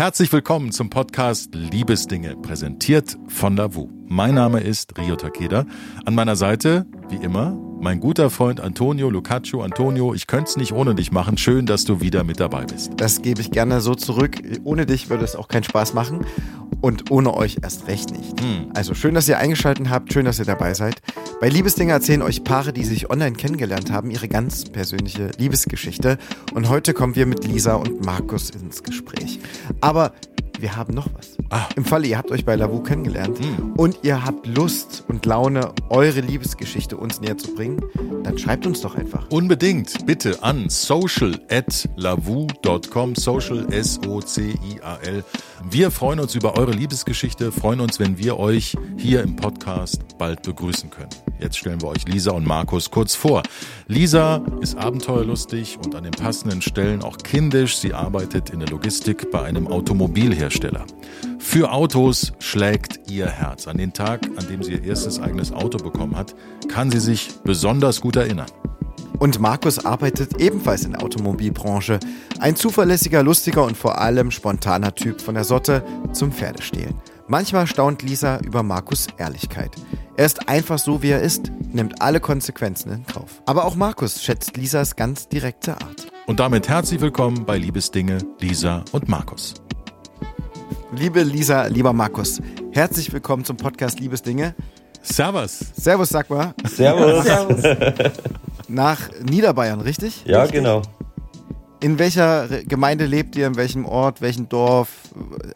Herzlich 0.00 0.32
willkommen 0.32 0.72
zum 0.72 0.88
Podcast 0.88 1.54
Liebesdinge, 1.54 2.34
präsentiert 2.34 3.18
von 3.28 3.54
Lavu. 3.54 3.90
Mein 4.06 4.34
Name 4.34 4.60
ist 4.60 4.96
Rio 4.96 5.14
Takeda. 5.14 5.66
An 6.06 6.14
meiner 6.14 6.36
Seite, 6.36 6.86
wie 7.10 7.16
immer, 7.16 7.54
mein 7.80 8.00
guter 8.00 8.30
Freund 8.30 8.62
Antonio 8.62 9.10
Lucaccio. 9.10 9.60
Antonio, 9.62 10.14
ich 10.14 10.26
könnte 10.26 10.48
es 10.48 10.56
nicht 10.56 10.72
ohne 10.72 10.94
dich 10.94 11.12
machen. 11.12 11.36
Schön, 11.36 11.66
dass 11.66 11.84
du 11.84 12.00
wieder 12.00 12.24
mit 12.24 12.40
dabei 12.40 12.64
bist. 12.64 12.92
Das 12.96 13.20
gebe 13.20 13.42
ich 13.42 13.50
gerne 13.50 13.82
so 13.82 13.94
zurück. 13.94 14.38
Ohne 14.64 14.86
dich 14.86 15.10
würde 15.10 15.24
es 15.24 15.36
auch 15.36 15.48
keinen 15.48 15.64
Spaß 15.64 15.92
machen 15.92 16.24
und 16.80 17.10
ohne 17.10 17.34
euch 17.34 17.58
erst 17.62 17.86
recht 17.86 18.10
nicht. 18.10 18.40
Hm. 18.40 18.70
Also 18.74 18.94
schön, 18.94 19.14
dass 19.14 19.28
ihr 19.28 19.38
eingeschaltet 19.38 19.90
habt, 19.90 20.12
schön, 20.12 20.24
dass 20.24 20.38
ihr 20.38 20.44
dabei 20.44 20.74
seid. 20.74 20.96
Bei 21.40 21.48
Liebesdinge 21.48 21.92
erzählen 21.92 22.22
euch 22.22 22.44
Paare, 22.44 22.72
die 22.72 22.84
sich 22.84 23.10
online 23.10 23.36
kennengelernt 23.36 23.90
haben, 23.90 24.10
ihre 24.10 24.28
ganz 24.28 24.64
persönliche 24.64 25.30
Liebesgeschichte. 25.38 26.18
Und 26.54 26.68
heute 26.68 26.94
kommen 26.94 27.16
wir 27.16 27.26
mit 27.26 27.44
Lisa 27.44 27.74
und 27.74 28.04
Markus 28.04 28.50
ins 28.50 28.82
Gespräch. 28.82 29.40
Aber 29.80 30.12
wir 30.62 30.76
haben 30.76 30.94
noch 30.94 31.08
was. 31.14 31.36
Ah. 31.50 31.68
Im 31.76 31.84
Falle, 31.84 32.06
ihr 32.06 32.18
habt 32.18 32.30
euch 32.30 32.44
bei 32.44 32.56
Lavu 32.56 32.82
kennengelernt 32.82 33.40
mhm. 33.40 33.72
und 33.76 33.98
ihr 34.02 34.24
habt 34.24 34.46
Lust 34.46 35.04
und 35.08 35.24
Laune, 35.26 35.72
eure 35.88 36.20
Liebesgeschichte 36.20 36.96
uns 36.96 37.20
näher 37.20 37.38
zu 37.38 37.54
bringen, 37.54 37.82
dann 38.22 38.38
schreibt 38.38 38.66
uns 38.66 38.80
doch 38.80 38.94
einfach. 38.94 39.28
Unbedingt, 39.30 40.06
bitte 40.06 40.42
an 40.42 40.68
social 40.68 41.38
at 41.50 41.88
lavu.com, 41.96 43.14
social 43.14 43.72
S-O-C-I-A-L. 43.72 45.24
Wir 45.70 45.90
freuen 45.90 46.20
uns 46.20 46.34
über 46.34 46.56
eure 46.56 46.72
Liebesgeschichte, 46.72 47.52
freuen 47.52 47.80
uns, 47.80 48.00
wenn 48.00 48.18
wir 48.18 48.38
euch 48.38 48.76
hier 48.96 49.22
im 49.22 49.36
Podcast 49.36 50.18
bald 50.18 50.42
begrüßen 50.42 50.90
können. 50.90 51.10
Jetzt 51.40 51.56
stellen 51.56 51.80
wir 51.80 51.88
euch 51.88 52.06
Lisa 52.06 52.32
und 52.32 52.46
Markus 52.46 52.90
kurz 52.90 53.14
vor. 53.14 53.42
Lisa 53.88 54.42
ist 54.60 54.76
abenteuerlustig 54.76 55.78
und 55.82 55.94
an 55.94 56.04
den 56.04 56.12
passenden 56.12 56.60
Stellen 56.60 57.02
auch 57.02 57.16
kindisch. 57.16 57.78
Sie 57.78 57.94
arbeitet 57.94 58.50
in 58.50 58.60
der 58.60 58.68
Logistik 58.68 59.30
bei 59.30 59.42
einem 59.42 59.66
Automobilhersteller. 59.66 60.84
Für 61.38 61.72
Autos 61.72 62.32
schlägt 62.40 63.10
ihr 63.10 63.26
Herz. 63.26 63.66
An 63.68 63.78
den 63.78 63.94
Tag, 63.94 64.20
an 64.36 64.46
dem 64.48 64.62
sie 64.62 64.72
ihr 64.72 64.84
erstes 64.84 65.18
eigenes 65.18 65.50
Auto 65.50 65.78
bekommen 65.78 66.14
hat, 66.14 66.34
kann 66.68 66.90
sie 66.90 67.00
sich 67.00 67.30
besonders 67.42 68.02
gut 68.02 68.16
erinnern. 68.16 68.50
Und 69.18 69.40
Markus 69.40 69.84
arbeitet 69.84 70.40
ebenfalls 70.40 70.84
in 70.84 70.92
der 70.92 71.02
Automobilbranche. 71.02 72.00
Ein 72.38 72.56
zuverlässiger, 72.56 73.22
lustiger 73.22 73.64
und 73.64 73.76
vor 73.76 73.98
allem 73.98 74.30
spontaner 74.30 74.94
Typ 74.94 75.20
von 75.20 75.34
der 75.34 75.44
Sorte 75.44 75.82
zum 76.12 76.32
Pferdestehlen. 76.32 76.94
Manchmal 77.28 77.66
staunt 77.66 78.02
Lisa 78.02 78.38
über 78.38 78.62
Markus 78.62 79.06
Ehrlichkeit. 79.16 79.70
Er 80.20 80.26
ist 80.26 80.50
einfach 80.50 80.78
so, 80.78 81.02
wie 81.02 81.12
er 81.12 81.22
ist, 81.22 81.50
nimmt 81.72 82.02
alle 82.02 82.20
Konsequenzen 82.20 82.92
in 82.92 83.06
Kauf. 83.06 83.40
Aber 83.46 83.64
auch 83.64 83.74
Markus 83.74 84.22
schätzt 84.22 84.54
Lisas 84.58 84.94
ganz 84.94 85.28
direkte 85.28 85.72
Art. 85.80 86.08
Und 86.26 86.40
damit 86.40 86.68
herzlich 86.68 87.00
willkommen 87.00 87.46
bei 87.46 87.56
Liebesdinge, 87.56 88.18
Lisa 88.38 88.84
und 88.92 89.08
Markus. 89.08 89.54
Liebe 90.94 91.22
Lisa, 91.22 91.68
lieber 91.68 91.94
Markus, 91.94 92.38
herzlich 92.72 93.10
willkommen 93.14 93.46
zum 93.46 93.56
Podcast 93.56 93.98
Liebesdinge. 93.98 94.54
Servus. 95.00 95.60
Servus, 95.74 96.10
sag 96.10 96.28
mal. 96.28 96.52
Servus. 96.68 97.24
Servus. 97.24 97.62
Nach 98.68 99.00
Niederbayern, 99.22 99.80
richtig? 99.80 100.22
Ja, 100.26 100.42
richtig? 100.42 100.58
genau. 100.58 100.82
In 101.80 101.98
welcher 101.98 102.46
Gemeinde 102.64 103.06
lebt 103.06 103.36
ihr, 103.36 103.46
in 103.46 103.56
welchem 103.56 103.86
Ort, 103.86 104.20
welchem 104.20 104.50
Dorf? 104.50 104.90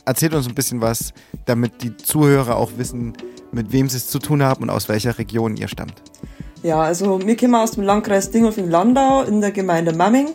Erzählt 0.06 0.32
uns 0.32 0.48
ein 0.48 0.54
bisschen 0.54 0.80
was, 0.80 1.12
damit 1.44 1.82
die 1.82 1.98
Zuhörer 1.98 2.56
auch 2.56 2.70
wissen, 2.78 3.12
mit 3.54 3.72
wem 3.72 3.88
sie 3.88 3.96
es 3.96 4.08
zu 4.08 4.18
tun 4.18 4.42
haben 4.42 4.62
und 4.62 4.70
aus 4.70 4.88
welcher 4.88 5.18
Region 5.18 5.56
ihr 5.56 5.68
stammt. 5.68 5.94
Ja, 6.62 6.80
also 6.80 7.24
wir 7.24 7.36
kommen 7.36 7.54
aus 7.54 7.72
dem 7.72 7.84
Landkreis 7.84 8.30
Dingolfing-Landau 8.30 9.22
in 9.22 9.40
der 9.40 9.52
Gemeinde 9.52 9.92
Mamming. 9.94 10.28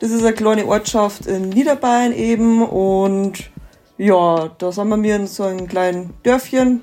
Das 0.00 0.10
ist 0.10 0.22
eine 0.22 0.34
kleine 0.34 0.66
Ortschaft 0.66 1.26
in 1.26 1.48
Niederbayern 1.48 2.12
eben 2.12 2.62
und 2.62 3.50
ja, 3.98 4.50
da 4.58 4.72
sind 4.72 5.02
wir 5.02 5.16
in 5.16 5.26
so 5.26 5.44
einem 5.44 5.68
kleinen 5.68 6.12
Dörfchen 6.24 6.82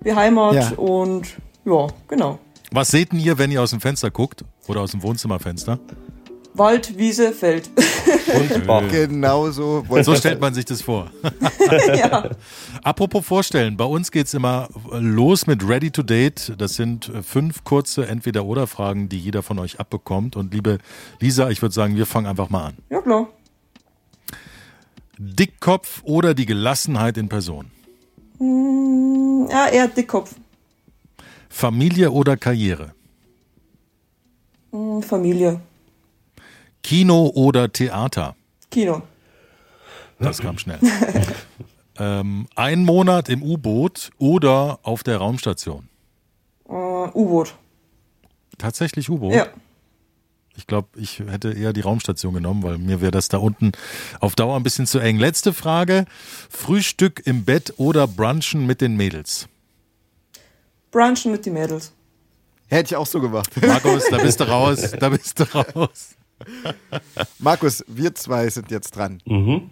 wie 0.00 0.12
Heimat 0.12 0.54
ja. 0.54 0.70
und 0.76 1.26
ja, 1.64 1.86
genau. 2.06 2.38
Was 2.70 2.90
seht 2.90 3.12
ihr, 3.12 3.38
wenn 3.38 3.50
ihr 3.50 3.62
aus 3.62 3.70
dem 3.70 3.80
Fenster 3.80 4.10
guckt 4.10 4.44
oder 4.68 4.80
aus 4.80 4.90
dem 4.90 5.02
Wohnzimmerfenster? 5.02 5.78
Wald, 6.54 6.96
Wiese, 6.96 7.32
Feld. 7.32 7.68
Und 8.34 8.66
Bach. 8.66 8.88
Genau 8.88 9.50
so. 9.50 9.84
So 10.02 10.14
stellt 10.14 10.40
man 10.40 10.54
sich 10.54 10.64
das 10.64 10.82
vor. 10.82 11.10
ja. 11.96 12.30
Apropos 12.82 13.26
vorstellen, 13.26 13.76
bei 13.76 13.84
uns 13.84 14.12
geht 14.12 14.28
es 14.28 14.34
immer 14.34 14.68
los 14.92 15.48
mit 15.48 15.68
Ready 15.68 15.90
to 15.90 16.02
Date. 16.02 16.52
Das 16.56 16.74
sind 16.74 17.10
fünf 17.22 17.64
kurze 17.64 18.06
Entweder-Oder-Fragen, 18.06 19.08
die 19.08 19.18
jeder 19.18 19.42
von 19.42 19.58
euch 19.58 19.80
abbekommt. 19.80 20.36
Und 20.36 20.54
liebe 20.54 20.78
Lisa, 21.18 21.50
ich 21.50 21.60
würde 21.60 21.74
sagen, 21.74 21.96
wir 21.96 22.06
fangen 22.06 22.26
einfach 22.26 22.50
mal 22.50 22.66
an. 22.66 22.74
Ja, 22.88 23.00
klar. 23.00 23.28
Dickkopf 25.18 26.02
oder 26.04 26.34
die 26.34 26.46
Gelassenheit 26.46 27.18
in 27.18 27.28
Person? 27.28 27.70
Hm, 28.38 29.48
ja, 29.50 29.68
eher 29.68 29.88
Dickkopf. 29.88 30.34
Familie 31.48 32.10
oder 32.10 32.36
Karriere? 32.36 32.94
Hm, 34.72 35.02
Familie. 35.02 35.60
Kino 36.84 37.32
oder 37.34 37.72
Theater? 37.72 38.36
Kino. 38.70 39.02
Das 40.20 40.38
kam 40.38 40.58
schnell. 40.58 40.78
ähm, 41.98 42.46
ein 42.54 42.84
Monat 42.84 43.30
im 43.30 43.42
U-Boot 43.42 44.10
oder 44.18 44.78
auf 44.82 45.02
der 45.02 45.16
Raumstation? 45.16 45.88
Uh, 46.68 47.08
U-Boot. 47.14 47.54
Tatsächlich 48.58 49.08
U-Boot? 49.08 49.32
Ja. 49.32 49.46
Ich 50.56 50.66
glaube, 50.66 50.88
ich 50.96 51.20
hätte 51.20 51.52
eher 51.52 51.72
die 51.72 51.80
Raumstation 51.80 52.34
genommen, 52.34 52.62
weil 52.62 52.78
mir 52.78 53.00
wäre 53.00 53.10
das 53.10 53.28
da 53.28 53.38
unten 53.38 53.72
auf 54.20 54.36
Dauer 54.36 54.54
ein 54.54 54.62
bisschen 54.62 54.86
zu 54.86 54.98
eng. 54.98 55.18
Letzte 55.18 55.54
Frage. 55.54 56.04
Frühstück 56.50 57.22
im 57.24 57.44
Bett 57.44 57.72
oder 57.78 58.06
Brunchen 58.06 58.66
mit 58.66 58.82
den 58.82 58.96
Mädels? 58.96 59.48
Brunchen 60.92 61.32
mit 61.32 61.46
den 61.46 61.54
Mädels. 61.54 61.92
Hätte 62.68 62.92
ich 62.92 62.96
auch 62.96 63.06
so 63.06 63.20
gemacht. 63.20 63.50
Markus, 63.66 64.04
da 64.10 64.18
bist 64.18 64.38
du 64.38 64.44
raus. 64.44 64.92
Da 65.00 65.08
bist 65.08 65.40
du 65.40 65.44
raus. 65.44 66.16
Markus, 67.38 67.84
wir 67.88 68.14
zwei 68.14 68.48
sind 68.48 68.70
jetzt 68.70 68.96
dran. 68.96 69.20
Mhm. 69.26 69.70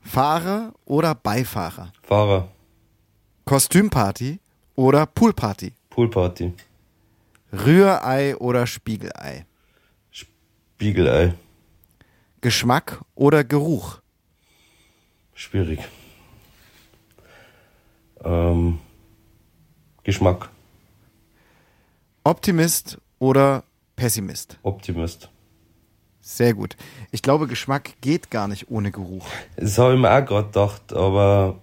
Fahrer 0.00 0.72
oder 0.84 1.14
Beifahrer? 1.14 1.92
Fahrer. 2.02 2.48
Kostümparty 3.44 4.40
oder 4.74 5.06
Poolparty? 5.06 5.72
Poolparty. 5.90 6.52
Rührei 7.52 8.36
oder 8.36 8.66
Spiegelei? 8.66 9.46
Spiegelei. 10.10 11.34
Geschmack 12.40 13.00
oder 13.14 13.44
Geruch? 13.44 14.00
Schwierig. 15.34 15.80
Ähm, 18.24 18.78
Geschmack. 20.02 20.50
Optimist 22.24 22.98
oder 23.18 23.64
Pessimist? 23.96 24.58
Optimist. 24.62 25.28
Sehr 26.24 26.54
gut. 26.54 26.76
Ich 27.10 27.20
glaube, 27.20 27.48
Geschmack 27.48 27.94
geht 28.00 28.30
gar 28.30 28.46
nicht 28.46 28.70
ohne 28.70 28.92
Geruch. 28.92 29.26
Das 29.56 29.76
habe 29.76 29.94
ich 29.94 30.00
mir 30.00 30.08
auch 30.08 30.24
gerade 30.24 30.46
gedacht, 30.46 30.92
aber, 30.92 31.56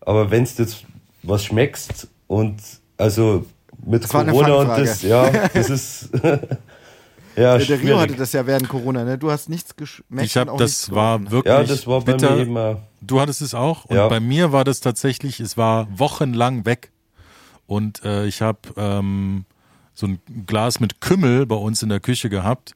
aber 0.00 0.30
wenn 0.30 0.44
du 0.44 0.50
jetzt 0.58 0.84
was 1.22 1.44
schmeckst 1.44 2.06
und 2.26 2.60
also 2.98 3.46
mit 3.84 4.04
das 4.04 4.10
Corona 4.10 4.54
und 4.56 4.68
das, 4.68 5.00
ja, 5.00 5.30
das 5.48 5.70
ist. 5.70 6.10
ja, 7.36 7.56
der 7.56 7.80
Rio 7.80 7.98
hatte 7.98 8.14
das 8.14 8.34
ja 8.34 8.46
während 8.46 8.68
Corona, 8.68 9.04
ne? 9.04 9.16
Du 9.16 9.30
hast 9.30 9.48
nichts 9.48 9.74
geschmeckt. 9.74 10.26
Ich 10.26 10.36
habe, 10.36 10.52
das 10.58 10.90
war 10.90 11.18
gerochen. 11.18 11.32
wirklich. 11.32 11.54
Ja, 11.54 11.64
das 11.64 11.86
war 11.86 12.00
bei 12.02 12.12
bitter. 12.12 12.36
mir 12.36 12.42
immer. 12.42 12.82
Du 13.00 13.20
hattest 13.20 13.40
es 13.40 13.54
auch 13.54 13.86
und 13.86 13.96
ja. 13.96 14.08
bei 14.08 14.20
mir 14.20 14.52
war 14.52 14.64
das 14.64 14.80
tatsächlich, 14.80 15.40
es 15.40 15.56
war 15.56 15.86
wochenlang 15.98 16.66
weg 16.66 16.90
und 17.66 18.04
äh, 18.04 18.26
ich 18.26 18.42
habe 18.42 18.58
ähm, 18.76 19.46
so 19.94 20.06
ein 20.06 20.20
Glas 20.46 20.78
mit 20.78 21.00
Kümmel 21.00 21.46
bei 21.46 21.56
uns 21.56 21.82
in 21.82 21.88
der 21.88 22.00
Küche 22.00 22.28
gehabt 22.28 22.74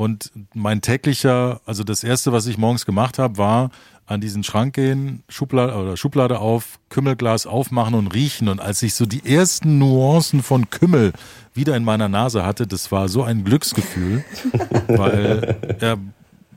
und 0.00 0.32
mein 0.54 0.80
täglicher, 0.80 1.60
also 1.66 1.84
das 1.84 2.04
erste, 2.04 2.32
was 2.32 2.46
ich 2.46 2.56
morgens 2.56 2.86
gemacht 2.86 3.18
habe, 3.18 3.36
war 3.36 3.70
an 4.06 4.22
diesen 4.22 4.42
Schrank 4.42 4.74
gehen, 4.74 5.22
Schublade 5.28 5.74
oder 5.74 5.94
Schublade 5.98 6.38
auf, 6.38 6.78
Kümmelglas 6.88 7.46
aufmachen 7.46 7.94
und 7.94 8.06
riechen. 8.06 8.48
Und 8.48 8.62
als 8.62 8.82
ich 8.82 8.94
so 8.94 9.04
die 9.04 9.30
ersten 9.30 9.76
Nuancen 9.76 10.42
von 10.42 10.70
Kümmel 10.70 11.12
wieder 11.52 11.76
in 11.76 11.84
meiner 11.84 12.08
Nase 12.08 12.46
hatte, 12.46 12.66
das 12.66 12.90
war 12.90 13.10
so 13.10 13.24
ein 13.24 13.44
Glücksgefühl, 13.44 14.24
weil 14.88 15.76
ja, 15.82 15.96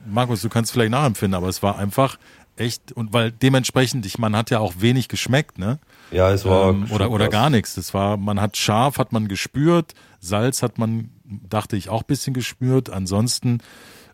Markus, 0.06 0.40
du 0.40 0.48
kannst 0.48 0.72
vielleicht 0.72 0.92
nachempfinden, 0.92 1.34
aber 1.36 1.48
es 1.48 1.62
war 1.62 1.78
einfach 1.78 2.16
echt 2.56 2.92
und 2.92 3.12
weil 3.12 3.30
dementsprechend, 3.30 4.06
ich, 4.06 4.16
man 4.16 4.34
hat 4.34 4.48
ja 4.48 4.60
auch 4.60 4.76
wenig 4.78 5.08
geschmeckt, 5.08 5.58
ne? 5.58 5.80
Ja, 6.12 6.30
es 6.30 6.46
war 6.46 6.70
ähm, 6.70 6.86
oder 6.90 7.10
oder 7.10 7.28
gar 7.28 7.50
nichts. 7.50 7.74
Das 7.74 7.92
war, 7.92 8.16
man 8.16 8.40
hat 8.40 8.56
scharf, 8.56 8.96
hat 8.96 9.12
man 9.12 9.28
gespürt, 9.28 9.92
Salz 10.18 10.62
hat 10.62 10.78
man 10.78 11.10
dachte 11.24 11.76
ich, 11.76 11.88
auch 11.88 12.02
ein 12.02 12.06
bisschen 12.06 12.34
gespürt. 12.34 12.90
Ansonsten, 12.90 13.58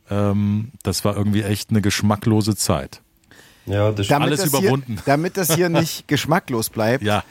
ähm, 0.08 0.72
das 0.82 1.04
war 1.04 1.16
irgendwie 1.16 1.42
echt 1.42 1.70
eine 1.70 1.82
geschmacklose 1.82 2.56
Zeit. 2.56 3.02
Ja, 3.66 3.92
das 3.92 4.08
damit 4.08 4.28
alles 4.28 4.40
das 4.40 4.48
überwunden. 4.48 4.94
Hier, 4.94 5.02
damit 5.06 5.36
das 5.36 5.54
hier 5.54 5.68
nicht 5.68 6.08
geschmacklos 6.08 6.70
bleibt, 6.70 7.04
ja. 7.04 7.22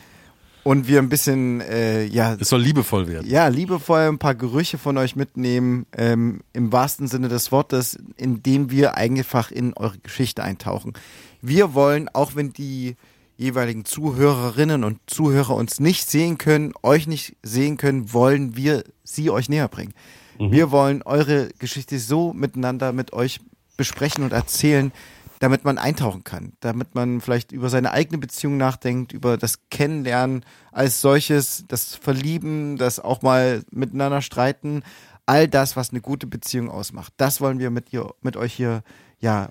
und 0.64 0.88
wir 0.88 1.00
ein 1.00 1.10
bisschen, 1.10 1.62
äh, 1.62 2.06
ja. 2.06 2.36
Es 2.40 2.50
soll 2.50 2.62
liebevoll 2.62 3.08
werden. 3.08 3.28
Ja, 3.30 3.48
liebevoll 3.48 4.08
ein 4.08 4.20
paar 4.20 4.36
Gerüche 4.36 4.78
von 4.78 4.98
euch 4.98 5.16
mitnehmen, 5.16 5.86
ähm, 5.98 6.42
im 6.54 6.72
wahrsten 6.72 7.08
Sinne 7.08 7.30
des 7.30 7.52
Wortes, 7.52 7.98
indem 8.18 8.72
wir 8.72 8.96
einfach 8.96 9.52
in 9.52 9.74
eure 9.74 9.98
Geschichte 9.98 10.44
eintauchen. 10.44 10.94
Wir 11.42 11.74
wollen, 11.74 12.10
auch 12.10 12.36
wenn 12.36 12.54
die 12.54 12.96
jeweiligen 13.40 13.86
Zuhörerinnen 13.86 14.84
und 14.84 15.00
Zuhörer 15.08 15.56
uns 15.56 15.80
nicht 15.80 16.10
sehen 16.10 16.38
können, 16.38 16.74
euch 16.84 17.08
nicht 17.08 17.38
sehen 17.42 17.78
können, 17.78 18.12
wollen 18.12 18.58
wir 18.58 18.84
sie 19.04 19.30
euch 19.30 19.48
näher 19.48 19.70
bringen. 19.70 19.94
Mhm. 20.38 20.52
Wir 20.52 20.72
wollen 20.72 21.02
eure 21.04 21.48
Geschichte 21.58 22.00
so 22.00 22.34
miteinander 22.34 22.92
mit 22.92 23.14
euch 23.14 23.40
besprechen 23.78 24.26
und 24.26 24.34
erzählen, 24.34 24.92
damit 25.40 25.64
man 25.64 25.78
eintauchen 25.78 26.26
kann, 26.26 26.52
damit 26.60 26.96
man 26.96 27.22
vielleicht 27.22 27.54
über 27.54 27.70
seine 27.70 27.92
eigene 27.92 28.18
Beziehung 28.18 28.58
nachdenkt, 28.58 29.14
über 29.14 29.38
das 29.38 29.70
Kennenlernen 29.70 30.44
als 30.74 31.00
solches, 31.00 31.64
das 31.70 31.96
Verlieben, 31.96 32.76
das 32.76 33.00
auch 33.00 33.22
mal 33.22 33.64
miteinander 33.72 34.22
streiten, 34.22 34.84
all 35.26 35.48
das, 35.48 35.78
was 35.78 35.92
eine 35.92 36.02
gute 36.02 36.28
Beziehung 36.28 36.70
ausmacht. 36.70 37.14
Das 37.16 37.40
wollen 37.40 37.60
wir 37.60 37.70
mit, 37.70 37.94
ihr, 37.94 38.14
mit 38.22 38.36
euch 38.36 38.54
hier 38.54 38.84
ja 39.22 39.48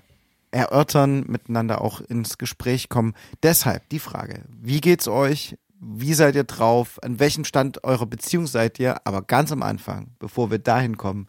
erörtern, 0.51 1.25
miteinander 1.27 1.81
auch 1.81 2.01
ins 2.01 2.37
Gespräch 2.37 2.89
kommen. 2.89 3.13
Deshalb 3.43 3.87
die 3.89 3.99
Frage, 3.99 4.43
wie 4.61 4.81
geht's 4.81 5.07
euch? 5.07 5.57
Wie 5.79 6.13
seid 6.13 6.35
ihr 6.35 6.43
drauf? 6.43 6.99
An 7.03 7.19
welchem 7.19 7.45
Stand 7.45 7.83
eurer 7.83 8.05
Beziehung 8.05 8.47
seid 8.47 8.79
ihr? 8.79 8.97
Aber 9.05 9.21
ganz 9.21 9.51
am 9.51 9.63
Anfang, 9.63 10.07
bevor 10.19 10.51
wir 10.51 10.59
dahin 10.59 10.97
kommen, 10.97 11.27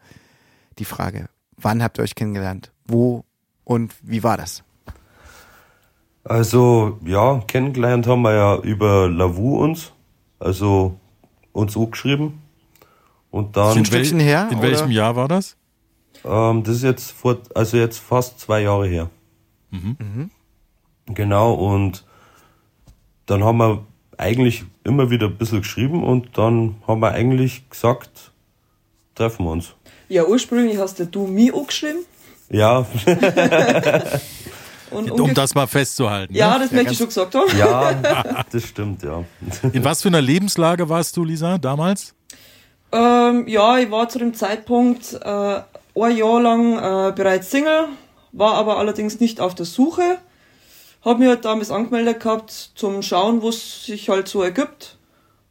die 0.79 0.85
Frage, 0.85 1.29
wann 1.57 1.83
habt 1.83 1.99
ihr 1.99 2.03
euch 2.03 2.15
kennengelernt? 2.15 2.73
Wo 2.87 3.25
und 3.65 3.95
wie 4.03 4.23
war 4.23 4.37
das? 4.37 4.65
Also, 6.25 6.99
ja, 7.05 7.43
kennengelernt 7.47 8.07
haben 8.07 8.23
wir 8.23 8.35
ja 8.35 8.57
über 8.59 9.09
Lavu 9.09 9.59
uns, 9.59 9.93
also 10.39 10.99
uns 11.53 11.77
angeschrieben. 11.77 12.43
Und 13.31 13.57
dann. 13.57 13.79
In, 13.79 13.91
wel 13.91 14.05
her, 14.21 14.49
in 14.51 14.61
welchem 14.61 14.91
Jahr 14.91 15.17
war 15.17 15.29
das? 15.29 15.57
Ähm, 16.25 16.63
das 16.65 16.77
ist 16.77 16.83
jetzt 16.83 17.13
vor, 17.13 17.39
also 17.55 17.77
jetzt 17.77 17.99
fast 17.99 18.41
zwei 18.41 18.63
Jahre 18.63 18.87
her. 18.87 19.11
Mhm. 19.71 19.97
Mhm. 19.99 20.31
Genau, 21.15 21.55
und 21.55 22.05
dann 23.27 23.45
haben 23.45 23.59
wir 23.59 23.85
eigentlich 24.17 24.65
immer 24.85 25.11
wieder 25.11 25.27
ein 25.27 25.37
bisschen 25.37 25.61
geschrieben 25.61 26.05
und 26.05 26.37
dann 26.37 26.77
haben 26.87 27.01
wir 27.01 27.13
eigentlich 27.13 27.69
gesagt, 27.71 28.33
treffen 29.15 29.45
wir 29.47 29.53
uns. 29.53 29.75
Ja, 30.09 30.25
ursprünglich 30.25 30.79
hast 30.79 30.99
du 31.11 31.27
mich 31.27 31.55
angeschrieben. 31.55 32.05
Ja. 32.51 32.85
um 34.91 35.35
das 35.35 35.55
mal 35.55 35.67
festzuhalten. 35.67 36.35
Ja, 36.35 36.55
ne? 36.55 36.65
das 36.65 36.71
ja, 36.71 36.77
möchte 36.77 36.93
ich 36.93 36.99
schon 36.99 37.07
gesagt 37.07 37.35
haben. 37.35 37.57
Ja, 37.57 38.45
das 38.51 38.65
stimmt, 38.65 39.03
ja. 39.03 39.25
In 39.73 39.85
was 39.85 40.03
für 40.03 40.09
einer 40.09 40.21
Lebenslage 40.21 40.89
warst 40.89 41.17
du, 41.17 41.25
Lisa, 41.25 41.59
damals? 41.59 42.15
Ähm, 42.93 43.47
ja, 43.47 43.79
ich 43.79 43.91
war 43.91 44.09
zu 44.09 44.19
dem 44.19 44.35
Zeitpunkt 44.35 45.13
äh, 45.13 45.61
ein 45.95 46.17
Jahr 46.17 46.41
lang 46.41 46.79
äh, 46.79 47.13
bereits 47.13 47.51
Single, 47.51 47.89
war 48.33 48.55
aber 48.55 48.79
allerdings 48.79 49.21
nicht 49.21 49.41
auf 49.41 49.55
der 49.55 49.67
Suche. 49.67 50.19
Hab 51.05 51.19
mich 51.19 51.29
halt 51.29 51.45
damals 51.45 51.71
angemeldet 51.71 52.21
gehabt 52.21 52.73
zum 52.75 53.03
Schauen, 53.03 53.43
was 53.43 53.87
sich 53.87 54.09
halt 54.09 54.29
so 54.29 54.43
ergibt. 54.43 54.99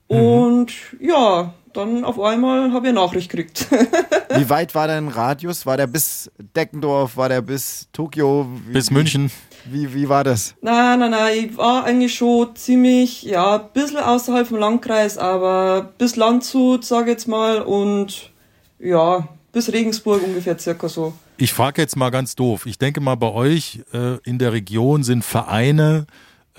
Mhm. 0.10 0.18
Und 0.18 0.74
ja, 1.00 1.54
dann 1.74 2.04
auf 2.04 2.20
einmal 2.20 2.72
habe 2.72 2.88
ich 2.88 2.90
eine 2.92 3.00
Nachricht 3.00 3.30
gekriegt. 3.30 3.68
Wie 4.36 4.50
weit 4.50 4.74
war 4.76 4.88
dein 4.88 5.08
Radius? 5.08 5.66
War 5.66 5.78
der 5.78 5.88
bis 5.88 6.32
Deckendorf? 6.56 7.18
War 7.18 7.30
der 7.30 7.42
bis 7.42 7.88
Tokio? 7.94 8.48
Wie, 8.68 8.74
bis 8.74 8.92
München? 8.92 9.32
Wie, 9.66 9.94
wie 9.94 10.10
war 10.10 10.24
das? 10.24 10.56
Nein, 10.62 11.00
nein, 11.00 11.12
nein. 11.12 11.38
Ich 11.38 11.58
war 11.58 11.84
eigentlich 11.84 12.16
schon 12.16 12.56
ziemlich, 12.56 13.24
ja, 13.24 13.58
ein 13.58 13.74
bisschen 13.74 13.98
außerhalb 13.98 14.48
vom 14.48 14.58
Landkreis, 14.58 15.18
aber 15.18 15.94
bis 15.98 16.16
Landshut, 16.16 16.86
sag 16.86 17.04
ich 17.04 17.14
jetzt 17.14 17.28
mal, 17.28 17.62
und 17.62 18.32
ja, 18.80 19.28
bis 19.52 19.72
Regensburg 19.72 20.24
ungefähr 20.24 20.58
circa 20.58 20.90
so. 20.90 21.14
Ich 21.38 21.54
frage 21.54 21.82
jetzt 21.82 21.96
mal 21.96 22.10
ganz 22.10 22.36
doof. 22.36 22.66
Ich 22.66 22.78
denke 22.78 23.02
mal, 23.02 23.16
bei 23.16 23.32
euch 23.32 23.82
äh, 23.94 24.18
in 24.24 24.38
der 24.40 24.54
Region 24.54 25.04
sind 25.04 25.24
Vereine, 25.24 26.06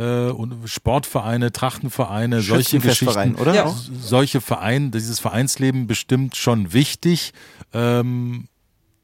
äh, 0.00 0.30
und 0.30 0.68
Sportvereine, 0.68 1.52
Trachtenvereine, 1.52 2.40
solche 2.40 2.78
Geschichten, 2.78 3.34
oder? 3.36 3.54
Ja. 3.54 3.74
Solche 4.00 4.40
Vereine, 4.40 4.90
dieses 4.90 5.20
Vereinsleben 5.20 5.86
bestimmt 5.86 6.36
schon 6.36 6.72
wichtig. 6.72 7.32
Ähm, 7.72 8.48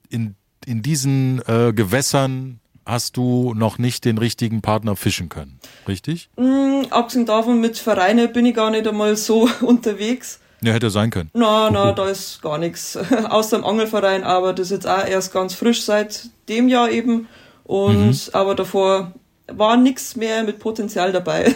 in, 0.09 0.35
in 0.65 0.83
diesen 0.83 1.43
äh, 1.47 1.73
Gewässern 1.75 2.61
hast 2.87 3.17
du 3.17 3.53
noch 3.55 3.79
nicht 3.79 4.05
den 4.05 4.17
richtigen 4.17 4.63
Partner 4.63 4.97
fischen 4.97 5.29
können, 5.29 5.59
richtig? 5.87 6.31
Mm, 6.37 6.85
abgesehen 6.91 7.27
davon, 7.27 7.61
mit 7.61 7.79
Vereine 7.79 8.29
bin 8.29 8.47
ich 8.47 8.55
gar 8.55 8.71
nicht 8.71 8.87
einmal 8.87 9.17
so 9.17 9.49
unterwegs. 9.61 10.41
Ja, 10.67 10.73
hätte 10.73 10.91
sein 10.91 11.11
können. 11.11 11.31
Na, 11.33 11.71
na, 11.71 11.93
da 11.93 12.09
ist 12.09 12.43
gar 12.43 12.59
nichts. 12.59 12.97
Außer 13.29 13.57
im 13.57 13.65
Angelverein, 13.65 14.25
aber 14.25 14.53
das 14.53 14.67
ist 14.67 14.73
jetzt 14.73 14.89
auch 14.89 15.07
erst 15.07 15.33
ganz 15.33 15.55
frisch 15.55 15.85
seit 15.85 16.29
dem 16.49 16.69
Jahr 16.69 16.91
eben. 16.91 17.29
Und 17.63 18.09
mhm. 18.09 18.19
aber 18.33 18.57
davor 18.57 19.13
war 19.47 19.77
nichts 19.77 20.17
mehr 20.17 20.43
mit 20.43 20.59
Potenzial 20.59 21.13
dabei. 21.13 21.55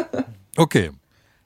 okay. 0.56 0.90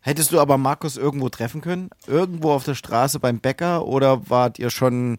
Hättest 0.03 0.31
du 0.31 0.39
aber 0.39 0.57
Markus 0.57 0.97
irgendwo 0.97 1.29
treffen 1.31 1.63
können? 1.63 1.91
Irgendwo 2.07 2.53
auf 2.53 2.63
der 2.63 2.77
Straße 2.77 3.19
beim 3.19 3.41
Bäcker 3.41 3.87
oder 3.87 4.31
wart 4.31 4.61
ihr 4.61 4.71
schon 4.71 5.15
ein 5.15 5.17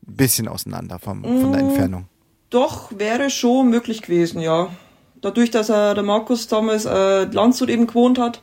bisschen 0.00 0.46
auseinander 0.46 1.00
vom, 1.00 1.24
von 1.24 1.52
der 1.52 1.64
mm, 1.64 1.68
Entfernung? 1.68 2.08
Doch, 2.50 2.92
wäre 2.96 3.30
schon 3.30 3.68
möglich 3.68 4.00
gewesen, 4.02 4.40
ja. 4.40 4.68
Dadurch, 5.20 5.50
dass 5.50 5.70
er, 5.70 5.94
der 5.94 6.04
Markus 6.04 6.46
damals 6.46 6.84
äh, 6.84 7.24
Landshut 7.24 7.68
eben 7.68 7.88
gewohnt 7.88 8.20
hat 8.20 8.42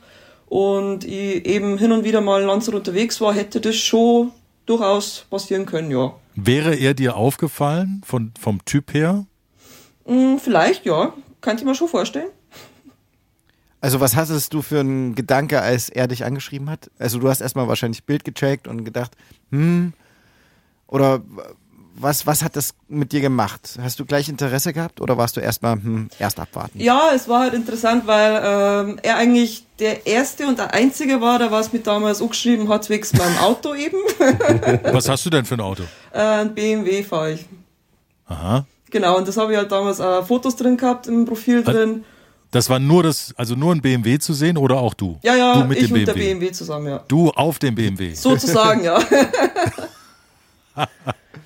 und 0.50 1.04
ich 1.04 1.46
eben 1.46 1.78
hin 1.78 1.92
und 1.92 2.04
wieder 2.04 2.20
mal 2.20 2.42
in 2.42 2.48
Landshut 2.48 2.74
unterwegs 2.74 3.20
war, 3.20 3.32
hätte 3.32 3.60
das 3.60 3.76
schon 3.76 4.32
durchaus 4.66 5.24
passieren 5.30 5.64
können, 5.64 5.92
ja. 5.92 6.12
Wäre 6.34 6.74
er 6.74 6.92
dir 6.92 7.16
aufgefallen 7.16 8.02
von, 8.04 8.32
vom 8.38 8.64
Typ 8.64 8.92
her? 8.92 9.26
Mm, 10.06 10.38
vielleicht, 10.38 10.84
ja. 10.84 11.14
Kannst 11.40 11.62
du 11.62 11.68
mir 11.68 11.76
schon 11.76 11.88
vorstellen? 11.88 12.30
Also 13.80 14.00
was 14.00 14.16
hattest 14.16 14.52
du 14.52 14.60
für 14.60 14.80
einen 14.80 15.14
Gedanke, 15.14 15.62
als 15.62 15.88
er 15.88 16.08
dich 16.08 16.24
angeschrieben 16.24 16.68
hat? 16.68 16.90
Also 16.98 17.20
du 17.20 17.28
hast 17.28 17.40
erstmal 17.40 17.68
wahrscheinlich 17.68 18.04
Bild 18.04 18.24
gecheckt 18.24 18.66
und 18.66 18.84
gedacht, 18.84 19.16
hm, 19.52 19.92
oder 20.88 21.22
was, 21.94 22.26
was 22.26 22.42
hat 22.42 22.56
das 22.56 22.74
mit 22.88 23.12
dir 23.12 23.20
gemacht? 23.20 23.78
Hast 23.80 24.00
du 24.00 24.04
gleich 24.04 24.28
Interesse 24.28 24.72
gehabt 24.72 25.00
oder 25.00 25.16
warst 25.16 25.36
du 25.36 25.40
erstmal 25.40 25.74
hm, 25.74 26.08
erst 26.18 26.40
abwarten? 26.40 26.78
Ja, 26.80 27.10
es 27.14 27.28
war 27.28 27.40
halt 27.40 27.54
interessant, 27.54 28.06
weil 28.06 28.40
ähm, 28.42 28.98
er 29.02 29.16
eigentlich 29.16 29.64
der 29.78 30.06
erste 30.06 30.46
und 30.46 30.58
der 30.58 30.74
einzige 30.74 31.20
war, 31.20 31.38
der 31.38 31.50
was 31.50 31.72
mit 31.72 31.86
damals 31.86 32.20
angeschrieben 32.20 32.68
hat, 32.68 32.88
wegen 32.88 33.06
meinem 33.18 33.38
Auto 33.38 33.74
eben. 33.74 33.98
was 34.92 35.08
hast 35.08 35.26
du 35.26 35.30
denn 35.30 35.44
für 35.44 35.54
ein 35.54 35.60
Auto? 35.60 35.82
Äh, 36.12 36.18
ein 36.20 36.54
BMW 36.54 37.02
fahre 37.02 37.32
ich. 37.32 37.46
Aha. 38.26 38.66
Genau, 38.90 39.16
und 39.16 39.28
das 39.28 39.36
habe 39.36 39.52
ich 39.52 39.58
halt 39.58 39.70
damals 39.70 40.00
äh, 40.00 40.22
Fotos 40.22 40.56
drin 40.56 40.76
gehabt 40.76 41.06
im 41.06 41.24
Profil 41.24 41.62
drin. 41.62 42.04
Das 42.50 42.68
war 42.68 42.80
nur 42.80 43.04
das, 43.04 43.32
also 43.36 43.54
nur 43.54 43.72
ein 43.72 43.80
BMW 43.80 44.18
zu 44.18 44.34
sehen 44.34 44.58
oder 44.58 44.78
auch 44.78 44.94
du? 44.94 45.18
Ja, 45.22 45.36
ja, 45.36 45.54
du 45.54 45.68
mit 45.68 45.78
ich 45.78 45.86
dem 45.86 45.92
mit 45.92 46.06
BMW. 46.06 46.20
der 46.20 46.34
BMW 46.34 46.50
zusammen, 46.52 46.88
ja. 46.88 47.04
Du 47.06 47.30
auf 47.30 47.60
dem 47.60 47.76
BMW. 47.76 48.12
Sozusagen, 48.14 48.82
ja. 48.82 48.98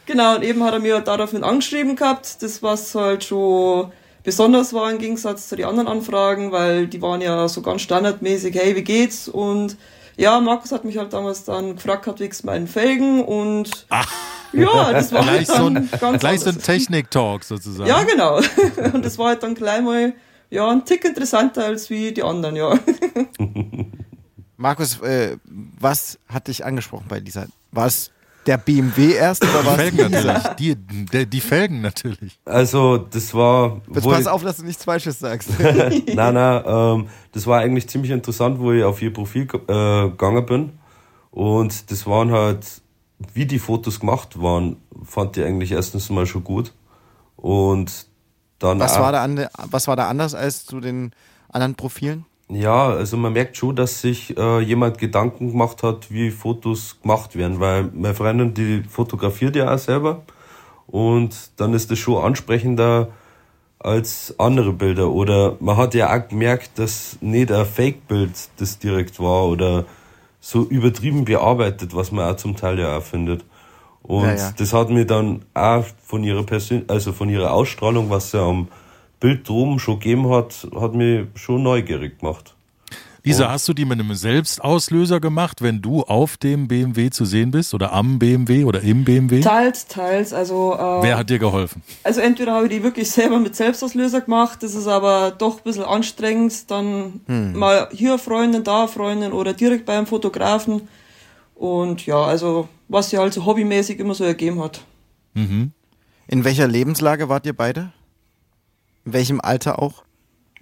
genau, 0.06 0.36
und 0.36 0.42
eben 0.42 0.62
hat 0.64 0.74
er 0.74 0.80
mir 0.80 0.94
halt 0.94 1.08
daraufhin 1.08 1.44
angeschrieben 1.44 1.96
gehabt, 1.96 2.42
das 2.42 2.62
was 2.62 2.94
halt 2.94 3.24
schon 3.24 3.92
besonders 4.22 4.72
war 4.72 4.90
im 4.90 4.98
Gegensatz 4.98 5.48
zu 5.48 5.56
den 5.56 5.66
anderen 5.66 5.88
Anfragen, 5.88 6.50
weil 6.50 6.86
die 6.86 7.02
waren 7.02 7.20
ja 7.20 7.46
so 7.48 7.62
ganz 7.62 7.82
standardmäßig, 7.82 8.54
hey, 8.54 8.74
wie 8.74 8.82
geht's? 8.82 9.28
Und 9.28 9.76
ja, 10.16 10.40
Markus 10.40 10.72
hat 10.72 10.84
mich 10.84 10.96
halt 10.96 11.12
damals 11.12 11.44
dann 11.44 11.76
gefragt 11.76 12.04
gehabt 12.04 12.20
wegen 12.20 12.34
meinen 12.44 12.66
Felgen 12.66 13.22
und 13.22 13.86
Ach. 13.90 14.10
Ja, 14.54 14.92
das 14.92 15.12
war 15.12 15.22
gleich 15.24 15.48
halt 15.48 15.58
so 15.58 15.66
ein, 15.66 15.90
ganz 16.00 16.20
Gleich 16.20 16.40
so 16.40 16.50
ein 16.50 16.58
Technik-Talk 16.58 17.44
sozusagen. 17.44 17.88
Ja, 17.88 18.04
genau. 18.04 18.36
Und 18.92 19.04
das 19.04 19.18
war 19.18 19.28
halt 19.28 19.42
dann 19.42 19.54
gleich 19.54 19.82
mal 19.82 20.14
ja, 20.50 20.70
ein 20.70 20.84
Tick 20.84 21.04
interessanter 21.04 21.64
als 21.64 21.90
wie 21.90 22.12
die 22.12 22.22
anderen, 22.22 22.54
ja. 22.54 22.78
Markus, 24.56 25.00
äh, 25.00 25.36
was 25.44 26.18
hat 26.28 26.46
dich 26.46 26.64
angesprochen 26.64 27.06
bei 27.08 27.18
dieser? 27.18 27.46
War 27.72 27.86
es 27.86 28.12
der 28.46 28.58
BMW 28.58 29.14
erst 29.14 29.44
oder 29.44 29.64
was? 29.64 29.76
Die 29.76 29.82
Felgen 29.82 30.10
natürlich. 30.10 30.42
Die, 30.58 30.76
die, 30.76 31.26
die, 31.26 31.40
Felgen 31.40 31.80
natürlich. 31.80 32.40
Also, 32.44 32.98
das 32.98 33.34
war. 33.34 33.80
Jetzt 33.92 34.04
pass 34.04 34.26
auf, 34.26 34.42
dass 34.42 34.58
du 34.58 34.64
nichts 34.64 34.84
Falsches 34.84 35.18
sagst. 35.18 35.50
nein, 35.58 36.34
nein, 36.34 36.62
ähm, 36.66 37.08
das 37.32 37.46
war 37.46 37.60
eigentlich 37.60 37.88
ziemlich 37.88 38.10
interessant, 38.10 38.58
wo 38.58 38.72
ich 38.72 38.84
auf 38.84 39.00
ihr 39.02 39.12
Profil 39.12 39.42
äh, 39.42 40.10
gegangen 40.10 40.46
bin. 40.46 40.72
Und 41.30 41.90
das 41.90 42.06
waren 42.06 42.30
halt 42.30 42.64
wie 43.32 43.46
die 43.46 43.58
Fotos 43.58 44.00
gemacht 44.00 44.40
waren, 44.40 44.76
fand 45.04 45.36
ich 45.36 45.44
eigentlich 45.44 45.72
erstens 45.72 46.10
mal 46.10 46.26
schon 46.26 46.44
gut. 46.44 46.72
Und 47.36 48.06
dann. 48.58 48.78
Was, 48.80 48.98
war 48.98 49.12
da, 49.12 49.26
was 49.70 49.86
war 49.86 49.96
da 49.96 50.08
anders 50.08 50.34
als 50.34 50.66
zu 50.66 50.80
den 50.80 51.12
anderen 51.48 51.74
Profilen? 51.74 52.26
Ja, 52.48 52.88
also 52.88 53.16
man 53.16 53.32
merkt 53.32 53.56
schon, 53.56 53.74
dass 53.74 54.02
sich 54.02 54.36
äh, 54.36 54.60
jemand 54.60 54.98
Gedanken 54.98 55.52
gemacht 55.52 55.82
hat, 55.82 56.10
wie 56.10 56.30
Fotos 56.30 57.00
gemacht 57.00 57.36
werden, 57.36 57.58
weil 57.58 57.90
meine 57.94 58.14
Freundin, 58.14 58.52
die 58.52 58.82
fotografiert 58.88 59.56
ja 59.56 59.74
auch 59.74 59.78
selber 59.78 60.22
und 60.86 61.50
dann 61.56 61.72
ist 61.72 61.90
es 61.90 61.98
schon 61.98 62.22
ansprechender, 62.22 63.08
als 63.84 64.34
andere 64.38 64.72
Bilder. 64.72 65.10
Oder 65.10 65.56
man 65.60 65.76
hat 65.76 65.94
ja 65.94 66.14
auch 66.14 66.28
gemerkt, 66.28 66.78
dass 66.78 67.18
nicht 67.20 67.52
ein 67.52 67.66
Fake-Bild 67.66 68.32
das 68.56 68.78
direkt 68.78 69.20
war 69.20 69.44
oder 69.44 69.84
so 70.40 70.62
übertrieben 70.64 71.24
bearbeitet, 71.24 71.94
was 71.94 72.10
man 72.10 72.30
auch 72.30 72.36
zum 72.36 72.56
Teil 72.56 72.78
ja 72.78 72.96
auch 72.96 73.02
findet. 73.02 73.44
Und 74.02 74.24
ja, 74.24 74.34
ja. 74.34 74.52
das 74.56 74.72
hat 74.72 74.90
mir 74.90 75.06
dann 75.06 75.44
auch 75.54 75.84
von 76.02 76.24
ihrer 76.24 76.42
Persön 76.42 76.84
also 76.88 77.12
von 77.12 77.28
ihrer 77.30 77.52
Ausstrahlung, 77.52 78.10
was 78.10 78.30
sie 78.30 78.40
am 78.40 78.68
Bild 79.24 79.48
drum 79.48 79.78
schon 79.78 80.00
gegeben 80.00 80.28
hat, 80.28 80.68
hat 80.78 80.92
mich 80.92 81.26
schon 81.34 81.62
neugierig 81.62 82.18
gemacht. 82.18 82.54
Lisa, 83.22 83.50
hast 83.50 83.66
du 83.66 83.72
die 83.72 83.86
mit 83.86 83.98
einem 83.98 84.14
Selbstauslöser 84.14 85.18
gemacht, 85.18 85.62
wenn 85.62 85.80
du 85.80 86.02
auf 86.02 86.36
dem 86.36 86.68
BMW 86.68 87.08
zu 87.08 87.24
sehen 87.24 87.50
bist 87.50 87.72
oder 87.72 87.94
am 87.94 88.18
BMW 88.18 88.64
oder 88.64 88.82
im 88.82 89.02
BMW? 89.02 89.40
Teils, 89.40 89.86
teils. 89.86 90.34
Also, 90.34 90.74
äh, 90.74 91.02
Wer 91.02 91.16
hat 91.16 91.30
dir 91.30 91.38
geholfen? 91.38 91.82
Also 92.02 92.20
entweder 92.20 92.52
habe 92.52 92.66
ich 92.66 92.72
die 92.72 92.82
wirklich 92.82 93.10
selber 93.10 93.38
mit 93.38 93.56
Selbstauslöser 93.56 94.20
gemacht, 94.20 94.62
das 94.62 94.74
ist 94.74 94.88
aber 94.88 95.30
doch 95.30 95.56
ein 95.56 95.64
bisschen 95.64 95.84
anstrengend, 95.84 96.70
dann 96.70 97.22
hm. 97.24 97.56
mal 97.56 97.88
hier 97.92 98.18
Freundin, 98.18 98.62
da 98.62 98.88
Freundin 98.88 99.32
oder 99.32 99.54
direkt 99.54 99.86
beim 99.86 100.06
Fotografen. 100.06 100.86
Und 101.54 102.04
ja, 102.04 102.22
also 102.22 102.68
was 102.88 103.08
sich 103.08 103.18
halt 103.18 103.32
so 103.32 103.46
hobbymäßig 103.46 104.00
immer 104.00 104.12
so 104.12 104.24
ergeben 104.24 104.62
hat. 104.62 104.82
Mhm. 105.32 105.72
In 106.26 106.44
welcher 106.44 106.68
Lebenslage 106.68 107.30
wart 107.30 107.46
ihr 107.46 107.54
beide? 107.54 107.90
In 109.04 109.12
welchem 109.12 109.40
Alter 109.40 109.80
auch? 109.80 110.04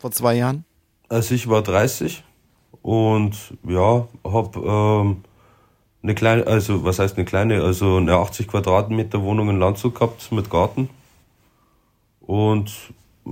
Vor 0.01 0.11
zwei 0.11 0.35
Jahren? 0.35 0.65
Also 1.09 1.35
ich 1.35 1.49
war 1.49 1.63
30 1.63 2.25
und 2.83 3.37
ja, 3.69 4.09
hab 4.25 4.57
ähm, 4.57 5.25
eine 6.03 6.15
kleine, 6.15 6.47
also 6.47 6.85
was 6.85 6.99
heißt 6.99 7.17
eine 7.17 7.25
kleine, 7.25 7.63
also 7.63 7.99
eine 7.99 8.15
80 8.15 8.49
Quadratmeter 8.49 9.23
Wohnung 9.23 9.49
in 9.51 9.59
Landshut 9.59 9.95
gehabt 9.95 10.33
mit 10.33 10.51
Garten 10.51 10.91
und 12.21 12.73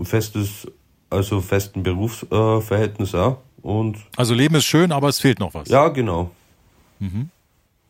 festes, 0.05 0.69
also 1.09 1.41
festen 1.41 1.83
Berufsverhältnis 1.83 3.15
auch. 3.15 3.39
Und 3.63 3.99
also 4.17 4.35
Leben 4.35 4.55
ist 4.55 4.65
schön, 4.65 4.93
aber 4.93 5.09
es 5.09 5.19
fehlt 5.19 5.41
noch 5.41 5.53
was. 5.55 5.69
Ja, 5.69 5.89
genau. 5.89 6.31
Mhm. 6.99 7.31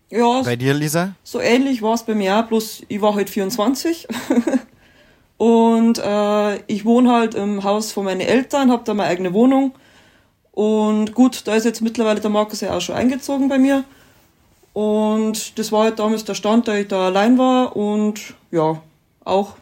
Ja, 0.09 0.43
bei 0.43 0.57
dir, 0.57 0.75
Lisa? 0.75 1.15
So 1.23 1.41
ähnlich 1.41 1.83
war 1.83 1.95
es 1.95 2.03
bei 2.03 2.15
mir, 2.15 2.43
bloß 2.43 2.85
ich 2.89 3.01
war 3.01 3.15
halt 3.15 3.31
24. 3.31 4.09
und 5.41 5.99
äh, 5.99 6.57
ich 6.67 6.85
wohne 6.85 7.11
halt 7.11 7.35
im 7.35 7.65
Haus 7.65 7.93
von 7.93 8.05
meinen 8.05 8.21
Eltern, 8.21 8.71
habe 8.71 8.85
da 8.85 8.93
meine 8.93 9.09
eigene 9.09 9.33
Wohnung 9.33 9.73
und 10.53 11.15
gut, 11.15 11.47
da 11.47 11.55
ist 11.55 11.65
jetzt 11.65 11.81
mittlerweile 11.81 12.21
der 12.21 12.29
Markus 12.29 12.61
ja 12.61 12.77
auch 12.77 12.81
schon 12.83 12.95
eingezogen 12.95 13.49
bei 13.49 13.59
mir. 13.59 13.85
Und 14.75 15.59
das 15.59 15.73
war 15.73 15.85
halt 15.85 15.99
damals 15.99 16.25
der 16.25 16.35
Stand, 16.35 16.69
da 16.69 16.75
ich 16.75 16.89
da 16.89 17.07
allein 17.07 17.39
war 17.39 17.75
und 17.75 18.35
ja, 18.51 18.83
auch 19.25 19.57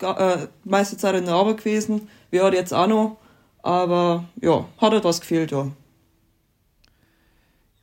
äh, 0.00 0.46
meiste 0.64 0.96
Zeit 0.96 1.14
in 1.16 1.26
der 1.26 1.34
Arbeit 1.34 1.58
gewesen. 1.58 2.08
Wäre 2.30 2.44
halt 2.44 2.54
jetzt 2.54 2.72
auch 2.72 2.86
noch. 2.86 3.18
Aber 3.62 4.24
ja, 4.40 4.64
hat 4.78 4.92
halt 4.92 5.04
was 5.04 5.20
gefehlt, 5.20 5.50
ja. 5.50 5.66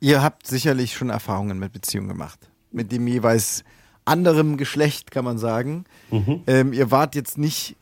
Ihr 0.00 0.24
habt 0.24 0.44
sicherlich 0.44 0.94
schon 0.94 1.10
Erfahrungen 1.10 1.60
mit 1.60 1.72
Beziehungen 1.72 2.08
gemacht. 2.08 2.50
Mit 2.72 2.90
dem 2.90 3.06
jeweils 3.06 3.62
anderen 4.08 4.56
Geschlecht, 4.56 5.10
kann 5.10 5.24
man 5.24 5.38
sagen. 5.38 5.84
Mhm. 6.10 6.42
Ähm, 6.46 6.72
ihr 6.72 6.90
wart 6.90 7.14
jetzt 7.14 7.38
nicht 7.38 7.76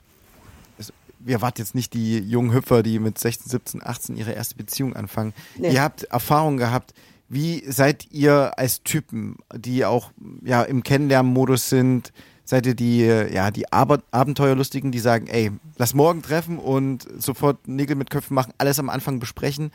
ihr 1.27 1.43
wart 1.43 1.59
jetzt 1.59 1.75
nicht 1.75 1.93
die 1.93 2.19
jungen 2.19 2.53
Hüpfer, 2.53 2.83
die 2.83 2.99
mit 2.99 3.19
16, 3.19 3.51
17, 3.51 3.83
18 3.85 4.17
ihre 4.17 4.33
erste 4.33 4.55
Beziehung 4.55 4.95
anfangen. 4.95 5.35
Nee. 5.59 5.73
Ihr 5.73 5.83
habt 5.83 6.05
Erfahrung 6.05 6.57
gehabt. 6.57 6.95
Wie 7.29 7.65
seid 7.71 8.07
ihr 8.13 8.57
als 8.57 8.83
Typen, 8.85 9.37
die 9.55 9.85
auch 9.85 10.13
ja 10.45 10.63
im 10.63 10.83
Kennenlernmodus 10.83 11.69
sind? 11.69 12.13
Seid 12.45 12.67
ihr 12.67 12.75
die 12.75 13.01
ja 13.01 13.51
die 13.51 13.73
Ab 13.73 14.05
Abenteuerlustigen, 14.13 14.93
die 14.93 15.01
sagen, 15.01 15.27
ey, 15.27 15.51
lass 15.77 15.95
morgen 15.95 16.23
treffen 16.23 16.59
und 16.59 17.07
sofort 17.21 17.67
Nägel 17.67 17.97
mit 17.97 18.11
Köpfen 18.11 18.35
machen, 18.35 18.53
alles 18.59 18.79
am 18.79 18.89
Anfang 18.89 19.19
besprechen? 19.19 19.73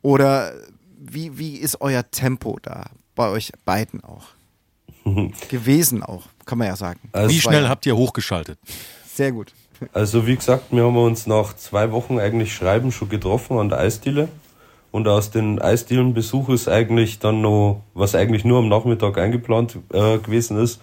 Oder 0.00 0.54
wie 0.98 1.38
wie 1.38 1.56
ist 1.56 1.82
euer 1.82 2.10
Tempo 2.10 2.58
da 2.62 2.86
bei 3.14 3.28
euch 3.28 3.52
beiden 3.66 4.02
auch 4.02 4.28
gewesen 5.48 6.02
auch, 6.02 6.24
kann 6.44 6.58
man 6.58 6.68
ja 6.68 6.76
sagen. 6.76 7.00
Also 7.12 7.30
wie 7.30 7.40
schnell 7.40 7.68
habt 7.68 7.86
ihr 7.86 7.96
hochgeschaltet? 7.96 8.58
Sehr 9.06 9.32
gut. 9.32 9.52
Also 9.92 10.26
wie 10.26 10.36
gesagt, 10.36 10.72
wir 10.72 10.84
haben 10.84 10.96
uns 10.96 11.26
nach 11.26 11.54
zwei 11.54 11.92
Wochen 11.92 12.18
eigentlich 12.18 12.54
Schreiben 12.54 12.92
schon 12.92 13.08
getroffen 13.08 13.58
an 13.58 13.68
der 13.68 13.78
Eisdiele. 13.78 14.28
Und 14.90 15.08
aus 15.08 15.30
den 15.30 15.60
Eisdielenbesuch 15.60 16.48
ist 16.48 16.68
eigentlich 16.68 17.18
dann 17.18 17.42
noch, 17.42 17.82
was 17.92 18.14
eigentlich 18.14 18.44
nur 18.44 18.60
am 18.60 18.68
Nachmittag 18.68 19.18
eingeplant 19.18 19.78
äh, 19.92 20.18
gewesen 20.18 20.56
ist, 20.56 20.80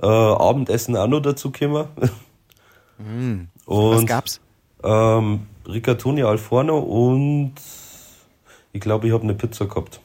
äh, 0.00 0.06
Abendessen 0.06 0.96
auch 0.96 1.06
noch 1.06 1.20
dazu 1.20 1.50
gekommen. 1.50 1.86
Mm. 2.98 3.48
Und, 3.66 3.96
was 3.96 4.06
gab's? 4.06 4.40
Ähm, 4.82 5.46
Rigatoni 5.66 6.22
al 6.22 6.38
Forno 6.38 6.78
und 6.78 7.54
ich 8.72 8.80
glaube, 8.80 9.06
ich 9.06 9.12
habe 9.12 9.22
eine 9.22 9.34
Pizza 9.34 9.66
gehabt. 9.66 10.00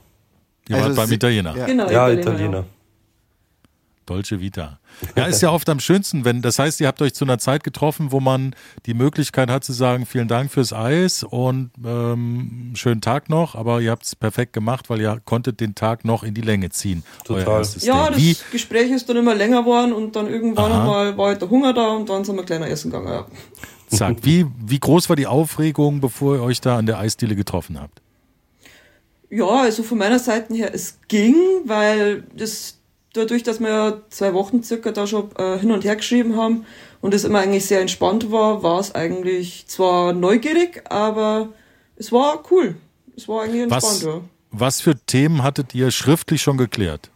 Ihr 0.69 0.77
also 0.77 0.95
beim 0.95 1.11
Italiener. 1.11 1.55
Ja, 1.55 1.65
genau, 1.65 1.89
ja 1.89 2.09
Italiener. 2.09 2.19
Italiener. 2.21 2.63
Dolce 4.07 4.39
Vita. 4.39 4.79
Ja, 5.15 5.25
ist 5.25 5.41
ja 5.41 5.51
oft 5.51 5.69
am 5.69 5.79
schönsten, 5.79 6.25
wenn, 6.25 6.41
das 6.41 6.57
heißt, 6.57 6.81
ihr 6.81 6.87
habt 6.87 7.01
euch 7.01 7.13
zu 7.13 7.25
einer 7.25 7.37
Zeit 7.37 7.63
getroffen, 7.63 8.11
wo 8.11 8.19
man 8.19 8.55
die 8.85 8.93
Möglichkeit 8.93 9.49
hat 9.51 9.63
zu 9.63 9.73
sagen, 9.73 10.05
vielen 10.05 10.27
Dank 10.27 10.51
fürs 10.51 10.73
Eis 10.73 11.23
und 11.23 11.71
ähm, 11.85 12.71
schönen 12.75 13.01
Tag 13.01 13.29
noch, 13.29 13.55
aber 13.55 13.81
ihr 13.81 13.91
habt 13.91 14.05
es 14.05 14.15
perfekt 14.15 14.53
gemacht, 14.53 14.89
weil 14.89 15.01
ihr 15.01 15.21
konntet 15.23 15.59
den 15.59 15.75
Tag 15.75 16.05
noch 16.05 16.23
in 16.23 16.33
die 16.33 16.41
Länge 16.41 16.69
ziehen. 16.69 17.03
Total. 17.25 17.63
Ja, 17.81 18.09
das 18.09 18.17
Wie? 18.17 18.35
Gespräch 18.51 18.89
ist 18.91 19.07
dann 19.09 19.17
immer 19.17 19.35
länger 19.35 19.61
geworden 19.61 19.93
und 19.93 20.15
dann 20.15 20.27
irgendwann 20.27 20.71
nochmal 20.71 21.17
war 21.17 21.27
halt 21.27 21.41
der 21.41 21.49
Hunger 21.49 21.73
da 21.73 21.89
und 21.89 22.09
dann 22.09 22.23
sind 22.23 22.35
wir 22.35 22.43
kleiner 22.43 22.67
essen 22.67 22.91
gegangen. 22.91 23.09
Ja. 23.09 23.27
Zack. 23.95 24.17
Wie, 24.23 24.45
wie 24.65 24.79
groß 24.79 25.09
war 25.09 25.15
die 25.15 25.27
Aufregung, 25.27 26.01
bevor 26.01 26.35
ihr 26.35 26.41
euch 26.41 26.59
da 26.61 26.77
an 26.77 26.85
der 26.85 26.99
Eisdiele 26.99 27.35
getroffen 27.35 27.79
habt? 27.79 28.01
Ja, 29.29 29.45
also 29.45 29.83
von 29.83 29.97
meiner 29.97 30.19
Seite 30.19 30.53
her, 30.53 30.73
es 30.73 30.99
ging, 31.07 31.35
weil 31.65 32.23
das 32.35 32.76
dadurch, 33.17 33.43
dass 33.43 33.59
wir 33.59 33.69
ja 33.69 33.93
zwei 34.09 34.33
Wochen 34.33 34.63
circa 34.63 34.91
da 34.91 35.07
schon 35.07 35.29
äh, 35.37 35.57
hin 35.59 35.71
und 35.71 35.83
her 35.83 35.95
geschrieben 35.95 36.37
haben 36.37 36.65
und 37.01 37.13
es 37.13 37.23
immer 37.23 37.39
eigentlich 37.39 37.65
sehr 37.65 37.81
entspannt 37.81 38.31
war, 38.31 38.63
war 38.63 38.79
es 38.79 38.95
eigentlich 38.95 39.65
zwar 39.67 40.13
neugierig, 40.13 40.83
aber 40.89 41.49
es 41.95 42.11
war 42.11 42.43
cool. 42.51 42.75
Es 43.15 43.27
war 43.27 43.43
eigentlich 43.43 43.63
entspannt, 43.63 43.83
was, 43.83 44.03
ja. 44.03 44.21
Was 44.51 44.81
für 44.81 44.95
Themen 44.95 45.43
hattet 45.43 45.75
ihr 45.75 45.91
schriftlich 45.91 46.41
schon 46.41 46.57
geklärt? 46.57 47.09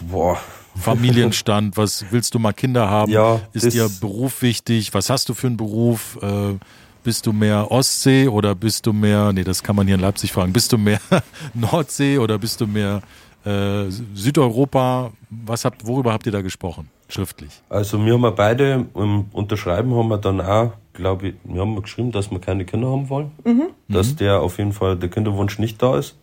Boah. 0.00 0.40
Familienstand, 0.74 1.76
was 1.76 2.06
willst 2.10 2.34
du 2.34 2.38
mal 2.38 2.52
Kinder 2.52 2.88
haben? 2.88 3.12
Ja, 3.12 3.40
ist 3.52 3.72
dir 3.72 3.88
Beruf 4.00 4.42
wichtig? 4.42 4.94
Was 4.94 5.10
hast 5.10 5.28
du 5.28 5.34
für 5.34 5.46
einen 5.46 5.58
Beruf? 5.58 6.18
Äh, 6.22 6.56
bist 7.04 7.26
du 7.26 7.32
mehr 7.32 7.70
Ostsee 7.70 8.28
oder 8.28 8.54
bist 8.54 8.86
du 8.86 8.92
mehr, 8.92 9.32
nee, 9.32 9.44
das 9.44 9.62
kann 9.62 9.76
man 9.76 9.86
hier 9.86 9.96
in 9.96 10.00
Leipzig 10.00 10.32
fragen, 10.32 10.52
bist 10.52 10.72
du 10.72 10.78
mehr 10.78 11.00
Nordsee 11.54 12.18
oder 12.18 12.38
bist 12.38 12.60
du 12.60 12.66
mehr 12.66 13.02
äh, 13.44 13.90
Südeuropa, 14.14 15.12
was 15.30 15.64
habt, 15.64 15.86
worüber 15.86 16.12
habt 16.12 16.26
ihr 16.26 16.32
da 16.32 16.42
gesprochen, 16.42 16.88
schriftlich? 17.08 17.62
Also 17.68 18.04
wir 18.04 18.14
haben 18.14 18.34
beide 18.34 18.86
im 18.94 19.26
Unterschreiben 19.32 19.94
haben 19.94 20.08
wir 20.08 20.18
dann 20.18 20.40
auch, 20.40 20.72
glaube 20.92 21.28
ich, 21.28 21.34
wir 21.44 21.60
haben 21.60 21.80
geschrieben, 21.80 22.12
dass 22.12 22.30
wir 22.30 22.38
keine 22.40 22.64
Kinder 22.64 22.88
haben 22.88 23.08
wollen, 23.08 23.32
mhm. 23.44 23.70
dass 23.88 24.12
mhm. 24.12 24.16
der 24.16 24.40
auf 24.40 24.58
jeden 24.58 24.72
Fall 24.72 24.96
der 24.96 25.08
Kinderwunsch 25.08 25.58
nicht 25.58 25.82
da 25.82 25.98
ist. 25.98 26.16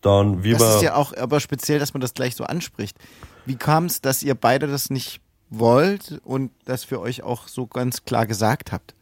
Dann 0.00 0.44
wie 0.44 0.52
Das 0.52 0.76
ist 0.76 0.82
ja 0.82 0.94
auch 0.94 1.16
aber 1.16 1.40
speziell, 1.40 1.78
dass 1.78 1.94
man 1.94 2.00
das 2.00 2.14
gleich 2.14 2.36
so 2.36 2.44
anspricht. 2.44 2.96
Wie 3.44 3.56
kam 3.56 3.86
es, 3.86 4.00
dass 4.00 4.22
ihr 4.22 4.34
beide 4.34 4.66
das 4.66 4.90
nicht 4.90 5.20
wollt 5.50 6.20
und 6.24 6.50
das 6.64 6.84
für 6.84 7.00
euch 7.00 7.22
auch 7.22 7.48
so 7.48 7.66
ganz 7.66 8.04
klar 8.04 8.26
gesagt 8.26 8.72
habt? 8.72 8.94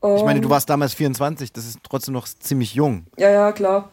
Um, 0.00 0.16
ich 0.16 0.24
meine, 0.24 0.40
du 0.40 0.48
ähm. 0.48 0.50
warst 0.50 0.68
damals 0.68 0.94
24, 0.94 1.52
das 1.52 1.66
ist 1.66 1.78
trotzdem 1.82 2.14
noch 2.14 2.26
ziemlich 2.26 2.74
jung. 2.74 3.06
Ja, 3.18 3.30
ja, 3.30 3.52
klar. 3.52 3.90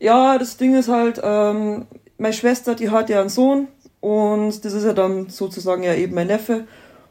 Ja, 0.00 0.38
das 0.38 0.56
Ding 0.56 0.74
ist 0.74 0.88
halt, 0.88 1.20
ähm, 1.22 1.86
meine 2.16 2.32
Schwester, 2.32 2.74
die 2.74 2.90
hat 2.90 3.10
ja 3.10 3.20
einen 3.20 3.28
Sohn 3.28 3.68
und 4.00 4.64
das 4.64 4.72
ist 4.72 4.84
ja 4.84 4.94
dann 4.94 5.28
sozusagen 5.28 5.82
ja 5.82 5.94
eben 5.94 6.14
mein 6.14 6.26
Neffe. 6.26 6.64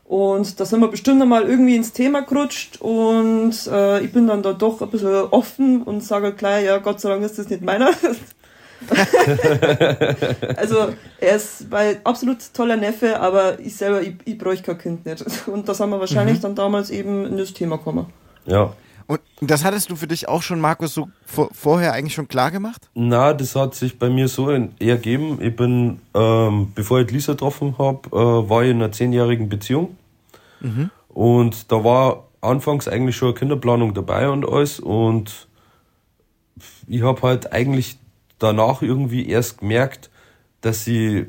Und 0.05 0.59
da 0.59 0.65
sind 0.65 0.79
wir 0.79 0.87
bestimmt 0.87 1.21
einmal 1.21 1.43
irgendwie 1.43 1.75
ins 1.75 1.93
Thema 1.93 2.21
gerutscht 2.21 2.81
und 2.81 3.53
äh, 3.71 3.99
ich 4.01 4.11
bin 4.11 4.25
dann 4.25 4.41
da 4.41 4.53
doch 4.53 4.81
ein 4.81 4.89
bisschen 4.89 5.13
offen 5.29 5.83
und 5.83 6.03
sage 6.03 6.33
gleich, 6.33 6.65
ja, 6.65 6.79
Gott 6.79 6.99
sei 6.99 7.09
Dank 7.09 7.23
ist 7.23 7.37
das 7.37 7.47
nicht 7.47 7.61
meiner. 7.61 7.91
also 10.57 10.87
er 11.19 11.35
ist 11.35 11.71
ein 11.71 11.97
absolut 12.03 12.37
toller 12.53 12.75
Neffe, 12.75 13.19
aber 13.19 13.59
ich 13.59 13.75
selber, 13.75 14.01
ich, 14.01 14.15
ich 14.25 14.35
bräuchte 14.39 14.73
kein 14.73 14.79
Kind 14.79 15.05
nicht. 15.05 15.47
Und 15.47 15.69
das 15.69 15.79
haben 15.79 15.91
wir 15.91 15.99
wahrscheinlich 15.99 16.37
mhm. 16.37 16.41
dann 16.41 16.55
damals 16.55 16.89
eben 16.89 17.27
in 17.27 17.37
das 17.37 17.53
Thema 17.53 17.77
gekommen. 17.77 18.07
Ja, 18.47 18.73
und 19.09 19.21
das 19.41 19.63
hattest 19.65 19.89
du 19.89 19.95
für 19.95 20.05
dich 20.05 20.27
auch 20.27 20.43
schon, 20.43 20.59
Markus, 20.59 20.93
so 20.93 21.09
vor, 21.25 21.49
vorher 21.51 21.93
eigentlich 21.93 22.13
schon 22.13 22.27
klar 22.27 22.51
gemacht? 22.51 22.87
Na, 22.93 23.33
das 23.33 23.55
hat 23.55 23.73
sich 23.73 23.97
bei 23.97 24.07
mir 24.07 24.27
so 24.27 24.51
ergeben. 24.51 25.39
Ich 25.41 25.55
bin, 25.55 25.99
ähm, 26.13 26.71
bevor 26.75 26.99
ich 26.99 27.09
Lisa 27.09 27.31
getroffen 27.31 27.79
habe, 27.79 28.07
äh, 28.11 28.49
war 28.49 28.63
ich 28.63 28.69
in 28.69 28.75
einer 28.75 28.91
zehnjährigen 28.91 29.49
Beziehung. 29.49 29.97
Mhm. 30.59 30.91
Und 31.07 31.71
da 31.71 31.83
war 31.83 32.27
anfangs 32.41 32.87
eigentlich 32.87 33.15
schon 33.15 33.29
eine 33.29 33.37
Kinderplanung 33.39 33.95
dabei 33.95 34.29
und 34.29 34.47
alles. 34.47 34.79
Und 34.79 35.47
ich 36.87 37.01
habe 37.01 37.23
halt 37.23 37.51
eigentlich 37.51 37.97
danach 38.37 38.83
irgendwie 38.83 39.27
erst 39.27 39.57
gemerkt, 39.57 40.11
dass 40.61 40.85
sie, 40.85 41.25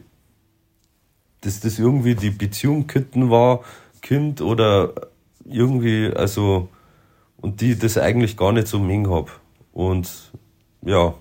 dass 1.40 1.60
das 1.60 1.78
irgendwie 1.78 2.14
die 2.14 2.30
Beziehung 2.30 2.86
kitten 2.86 3.30
war, 3.30 3.60
Kind 4.02 4.42
oder 4.42 4.92
irgendwie, 5.46 6.12
also, 6.14 6.68
und 7.40 7.60
die 7.60 7.78
das 7.78 7.96
eigentlich 7.98 8.36
gar 8.36 8.52
nicht 8.52 8.68
so 8.68 8.78
mengen 8.78 9.10
hab. 9.10 9.40
Und 9.72 10.10
ja, 10.84 11.14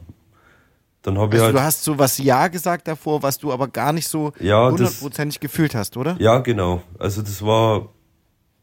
dann 1.02 1.18
habe 1.18 1.28
ich 1.36 1.42
Also 1.42 1.46
halt. 1.46 1.56
du 1.56 1.62
hast 1.62 1.84
so 1.84 1.98
was 1.98 2.18
Ja 2.18 2.48
gesagt 2.48 2.88
davor, 2.88 3.24
was 3.24 3.38
du 3.38 3.52
aber 3.54 3.68
gar 3.68 3.94
nicht 3.94 4.08
so 4.08 4.34
Ja, 4.40 4.66
das- 4.66 4.72
hundertprozentig 4.74 5.40
gefühlt 5.40 5.76
hast, 5.76 5.96
oder? 5.98 6.16
Ja, 6.20 6.40
genau. 6.40 6.82
Also 6.98 7.22
das 7.22 7.42
war, 7.46 7.88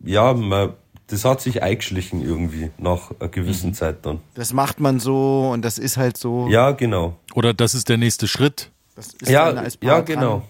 ja, 0.04 0.34
man, 0.34 0.74
das 1.06 1.24
hat 1.24 1.40
sich 1.40 1.62
eingeschlichen 1.62 2.20
irgendwie 2.22 2.70
nach 2.78 3.10
einer 3.18 3.28
gewissen 3.30 3.72
Zeit 3.74 4.04
dann. 4.04 4.20
Das 4.34 4.52
macht 4.52 4.80
man 4.80 5.00
so 5.00 5.50
und 5.52 5.64
das 5.64 5.78
ist 5.78 5.96
halt 5.96 6.16
so. 6.16 6.48
Ja, 6.48 6.72
genau. 6.72 7.16
Oder 7.34 7.54
das 7.54 7.74
ist 7.74 7.88
der 7.88 7.96
nächste 7.96 8.28
Schritt. 8.28 8.70
Das 8.96 9.08
ist 9.14 9.28
Ja, 9.30 9.46
dann 9.52 9.64
als 9.64 9.76
Paar 9.76 9.88
ja, 9.88 10.00
genau. 10.00 10.42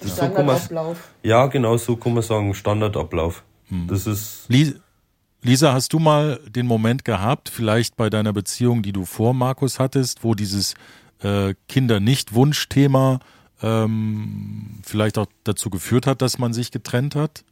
So 0.00 0.08
Standardablauf. 0.08 0.96
Ja, 1.22 1.46
genau, 1.46 1.76
so 1.76 1.94
kann 1.96 2.14
man 2.14 2.22
sagen, 2.24 2.54
Standardablauf. 2.54 3.44
Das 3.88 4.06
ist, 4.06 4.44
Li- 4.48 4.74
Lisa, 5.44 5.72
hast 5.72 5.92
du 5.92 5.98
mal 5.98 6.38
den 6.48 6.66
Moment 6.66 7.04
gehabt, 7.04 7.48
vielleicht 7.48 7.96
bei 7.96 8.08
deiner 8.10 8.32
Beziehung, 8.32 8.82
die 8.82 8.92
du 8.92 9.04
vor 9.04 9.34
Markus 9.34 9.80
hattest, 9.80 10.22
wo 10.22 10.36
dieses 10.36 10.74
äh, 11.20 11.54
Kinder-Nicht-Wunsch-Thema 11.68 13.18
ähm, 13.60 14.78
vielleicht 14.84 15.18
auch 15.18 15.26
dazu 15.42 15.68
geführt 15.68 16.06
hat, 16.06 16.22
dass 16.22 16.38
man 16.38 16.52
sich 16.52 16.70
getrennt 16.70 17.16
hat, 17.16 17.44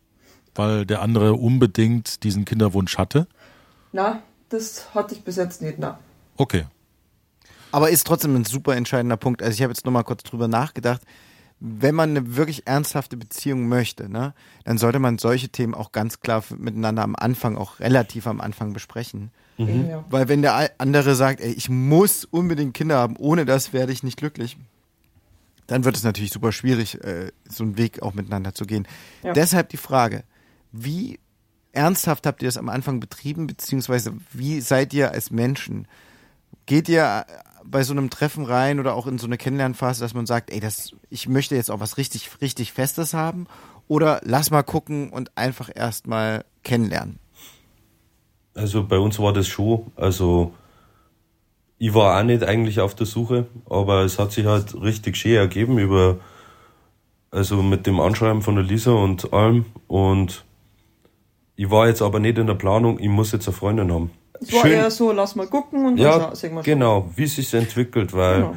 weil 0.55 0.87
der 0.87 1.03
andere 1.03 1.35
unbedingt 1.35 2.23
diesen 2.23 2.45
Kinderwunsch 2.45 2.97
hatte? 2.97 3.27
Na, 3.91 4.23
das 4.51 4.95
hatte 4.95 5.17
ich 5.17 5.25
bis 5.25 5.35
jetzt 5.35 5.61
nicht, 5.61 5.81
na. 5.81 5.99
Okay. 6.37 6.67
Aber 7.73 7.91
ist 7.91 8.07
trotzdem 8.07 8.37
ein 8.37 8.45
super 8.45 8.77
entscheidender 8.77 9.17
Punkt. 9.17 9.43
Also 9.43 9.55
ich 9.55 9.63
habe 9.63 9.73
jetzt 9.73 9.85
nochmal 9.85 10.05
kurz 10.05 10.23
drüber 10.23 10.47
nachgedacht. 10.47 11.03
Wenn 11.61 11.95
man 11.95 12.11
eine 12.11 12.37
wirklich 12.37 12.67
ernsthafte 12.67 13.17
Beziehung 13.17 13.69
möchte, 13.69 14.09
ne, 14.09 14.35
dann 14.65 14.79
sollte 14.79 14.99
man 14.99 15.19
solche 15.19 15.51
Themen 15.51 15.75
auch 15.75 15.93
ganz 15.93 16.21
klar 16.21 16.43
miteinander 16.57 17.03
am 17.03 17.15
Anfang, 17.15 17.57
auch 17.57 17.81
relativ 17.81 18.27
am 18.27 18.41
Anfang 18.41 18.73
besprechen. 18.73 19.31
Ja. 19.59 20.05
Weil 20.09 20.29
wenn 20.29 20.41
der 20.41 20.71
andere 20.79 21.15
sagt, 21.15 21.41
ey, 21.41 21.53
ich 21.53 21.69
muss 21.69 22.25
unbedingt 22.25 22.73
Kinder 22.73 22.97
haben, 22.97 23.17
ohne 23.17 23.45
das 23.45 23.73
werde 23.73 23.93
ich 23.93 24.03
nicht 24.03 24.17
glücklich, 24.17 24.57
dann 25.67 25.85
wird 25.85 25.97
es 25.97 26.03
natürlich 26.03 26.33
super 26.33 26.51
schwierig, 26.51 27.03
äh, 27.05 27.31
so 27.49 27.65
einen 27.65 27.77
Weg 27.77 28.03
auch 28.03 28.15
miteinander 28.15 28.55
zu 28.55 28.65
gehen. 28.65 28.89
Ja. 29.23 29.35
Deshalb 29.35 29.69
die 29.69 29.77
Frage, 29.77 30.25
wie 30.73 31.21
ernsthaft 31.73 32.27
habt 32.27 32.43
ihr 32.43 32.49
das 32.49 32.57
am 32.57 32.69
Anfang 32.69 33.01
betrieben, 33.01 33.47
beziehungsweise 33.47 34.15
wie 34.33 34.61
seid 34.61 34.93
ihr 34.95 35.13
als 35.13 35.31
Menschen? 35.31 35.87
Geht 36.67 36.89
ihr 36.89 37.25
bei 37.65 37.83
so 37.83 37.93
einem 37.93 38.11
Treffen 38.11 38.45
rein 38.45 38.81
oder 38.81 38.95
auch 38.95 39.07
in 39.07 39.19
so 39.19 39.27
eine 39.27 39.39
Kennenlernphase, 39.39 40.01
dass 40.01 40.15
man 40.15 40.27
sagt, 40.27 40.51
ey, 40.51 40.61
das, 40.61 40.93
ich 41.09 41.29
möchte 41.29 41.55
jetzt 41.55 41.71
auch 41.71 41.81
was 41.81 41.97
richtig, 41.97 42.31
richtig 42.41 42.73
Festes 42.73 43.15
haben? 43.15 43.47
Oder 43.89 44.21
lass 44.25 44.51
mal 44.51 44.63
gucken 44.63 45.11
und 45.11 45.37
einfach 45.37 45.71
erstmal 45.75 46.45
kennenlernen? 46.63 47.19
also 48.55 48.85
bei 48.85 48.99
uns 48.99 49.19
war 49.19 49.33
das 49.33 49.49
schon, 49.49 49.91
also 49.97 50.53
ich 51.79 51.95
war 51.95 52.19
auch 52.19 52.25
nicht 52.25 52.45
eigentlich 52.45 52.81
auf 52.81 52.95
der 52.95 53.07
Suche, 53.07 53.47
aber 53.69 54.03
es 54.05 54.19
hat 54.19 54.33
sich 54.33 54.47
halt 54.47 54.81
richtig 54.81 55.17
schön 55.17 55.37
ergeben 55.37 55.79
über, 55.79 56.19
also 57.31 57.63
mit 57.63 57.87
dem 57.87 58.01
Anschreiben 58.01 58.43
von 58.43 58.57
der 58.57 58.65
Lisa 58.65 58.93
und 58.93 59.33
allem 59.33 59.67
und 59.87 60.45
ich 61.57 61.71
war 61.71 61.89
jetzt 61.89 62.03
aber 62.03 62.21
nicht 62.21 62.39
in 62.39 62.47
der 62.47 62.55
Planung, 62.55 62.99
ich 62.99 63.09
muss 63.09 63.33
jetzt 63.33 63.47
eine 63.47 63.57
Freundin 63.57 63.93
haben. 63.93 64.11
Es 64.41 64.53
war 64.53 64.65
eher 64.67 64.91
so, 64.91 65.13
lass 65.13 65.35
mal 65.37 65.47
gucken 65.47 65.85
und 65.87 65.97
dann 65.97 66.07
ja, 66.07 66.17
scha- 66.31 66.35
sehen 66.35 66.51
wir 66.55 66.65
schon. 66.65 66.65
genau, 66.65 67.11
wie 67.17 67.27
sich's 67.27 67.53
entwickelt, 67.55 68.13
weil 68.13 68.37
Genau. 68.41 68.57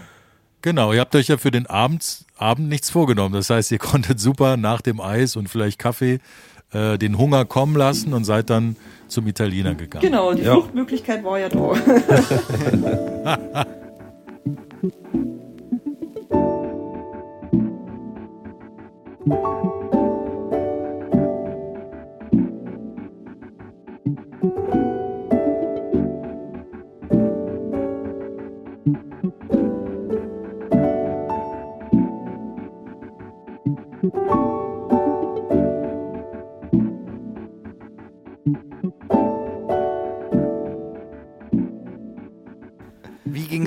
Genau, 0.61 0.93
ihr 0.93 1.01
habt 1.01 1.13
euch 1.15 1.27
ja 1.27 1.35
für 1.35 1.51
den 1.51 1.67
Abend, 1.67 2.23
Abend 2.37 2.69
nichts 2.69 2.89
vorgenommen. 2.89 3.33
Das 3.35 3.49
heißt, 3.49 3.69
ihr 3.73 3.79
konntet 3.91 4.19
super 4.21 4.55
nach 4.55 4.79
dem 4.81 5.01
Eis 5.01 5.35
und 5.35 5.49
vielleicht 5.49 5.77
Kaffee 5.77 6.19
äh, 6.71 6.97
den 6.97 7.17
Hunger 7.17 7.43
kommen 7.43 7.75
lassen 7.75 8.13
und 8.13 8.23
seid 8.23 8.49
dann 8.49 8.77
zum 9.09 9.27
Italiener 9.27 9.75
gegangen. 9.75 10.01
Genau, 10.05 10.33
die 10.33 10.43
Ja. 10.43 10.53
Fluchtmöglichkeit 10.53 11.21
war 11.25 11.37
ja 11.37 11.49
da. 11.49 11.73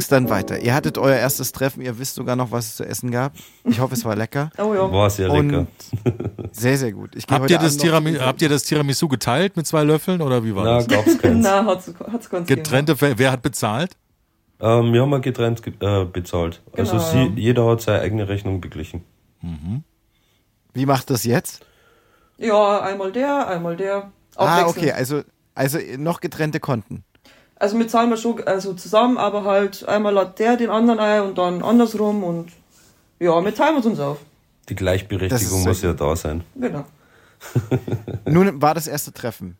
es 0.07 0.11
dann 0.11 0.31
weiter? 0.31 0.59
Ihr 0.61 0.73
hattet 0.75 0.99
euer 0.99 1.17
erstes 1.17 1.53
Treffen, 1.53 1.83
ihr 1.83 1.99
wisst 1.99 2.15
sogar 2.15 2.37
noch, 2.37 2.51
was 2.53 2.67
es 2.67 2.77
zu 2.77 2.85
essen 2.85 3.11
gab. 3.11 3.33
Ich 3.65 3.81
hoffe, 3.81 3.95
es 3.95 4.05
war 4.05 4.15
lecker. 4.17 4.51
Oh 4.59 4.73
ja. 4.75 4.91
war 4.91 5.11
sehr 5.11 5.29
lecker. 5.29 5.59
Und 5.61 5.69
sehr, 6.53 6.79
sehr 6.79 6.93
gut. 6.93 7.11
Habt 7.31 7.51
ihr, 7.51 7.59
das 7.59 7.77
Tiramisu, 7.77 8.21
habt 8.21 8.41
ihr 8.43 8.49
das 8.49 8.63
Tiramisu 8.63 9.09
geteilt 9.09 9.57
mit 9.57 9.67
zwei 9.67 9.83
Löffeln 9.83 10.23
oder 10.23 10.45
wie 10.45 10.55
war 10.55 10.65
Na, 10.65 10.77
das? 10.79 10.87
gab's 10.89 11.19
keins. 11.19 11.45
Na, 11.45 11.65
hat's, 11.65 11.93
hat's 12.13 12.31
ganz 12.31 12.49
Getrennte, 12.49 12.97
wer 13.01 13.33
hat 13.33 13.43
bezahlt? 13.43 13.97
Ähm, 14.61 14.93
wir 14.93 15.03
haben 15.03 15.11
ja 15.13 15.19
getrennt 15.19 15.63
ge 15.63 15.75
äh, 15.81 16.05
bezahlt. 16.07 16.63
Also 16.73 16.93
Genau, 16.93 17.05
sie, 17.05 17.19
ja. 17.19 17.33
jeder 17.37 17.67
hat 17.67 17.83
seine 17.83 18.01
eigene 18.01 18.29
Rechnung 18.29 18.61
beglichen. 18.61 19.05
Wie 20.73 20.87
macht 20.87 21.11
das 21.11 21.25
jetzt? 21.25 21.65
Ja, 22.39 22.81
einmal 22.81 23.13
der, 23.13 23.49
einmal 23.49 23.77
der. 23.77 24.13
Ah, 24.37 24.67
okay, 24.67 24.93
also, 24.93 25.23
also 25.55 25.79
noch 25.99 26.21
getrennte 26.21 26.61
Konten. 26.61 27.05
Also 27.59 27.79
wir 27.79 27.89
zahlen 27.89 28.11
wir 28.11 28.17
schon 28.17 28.43
also 28.47 28.75
zusammen, 28.75 29.17
aber 29.17 29.45
halt 29.45 29.89
einmal 29.89 30.17
hat 30.19 30.39
der 30.39 30.57
den 30.57 30.71
anderen 30.71 30.99
ein 30.99 31.23
und 31.23 31.39
dann 31.39 31.63
andersrum 31.63 32.23
und 32.23 32.53
ja, 33.19 33.43
wir 33.43 33.55
teilen 33.55 33.77
uns 33.77 33.87
uns 33.87 33.99
auf. 33.99 34.19
Die 34.69 34.75
Gleichberechtigung 34.75 35.65
muss 35.65 35.83
ja 35.83 35.95
da 35.95 36.15
sein. 36.17 36.45
Genau. 36.55 36.85
Nun 38.27 38.61
war 38.61 38.75
das 38.75 38.87
erste 38.87 39.13
Treffen. 39.13 39.57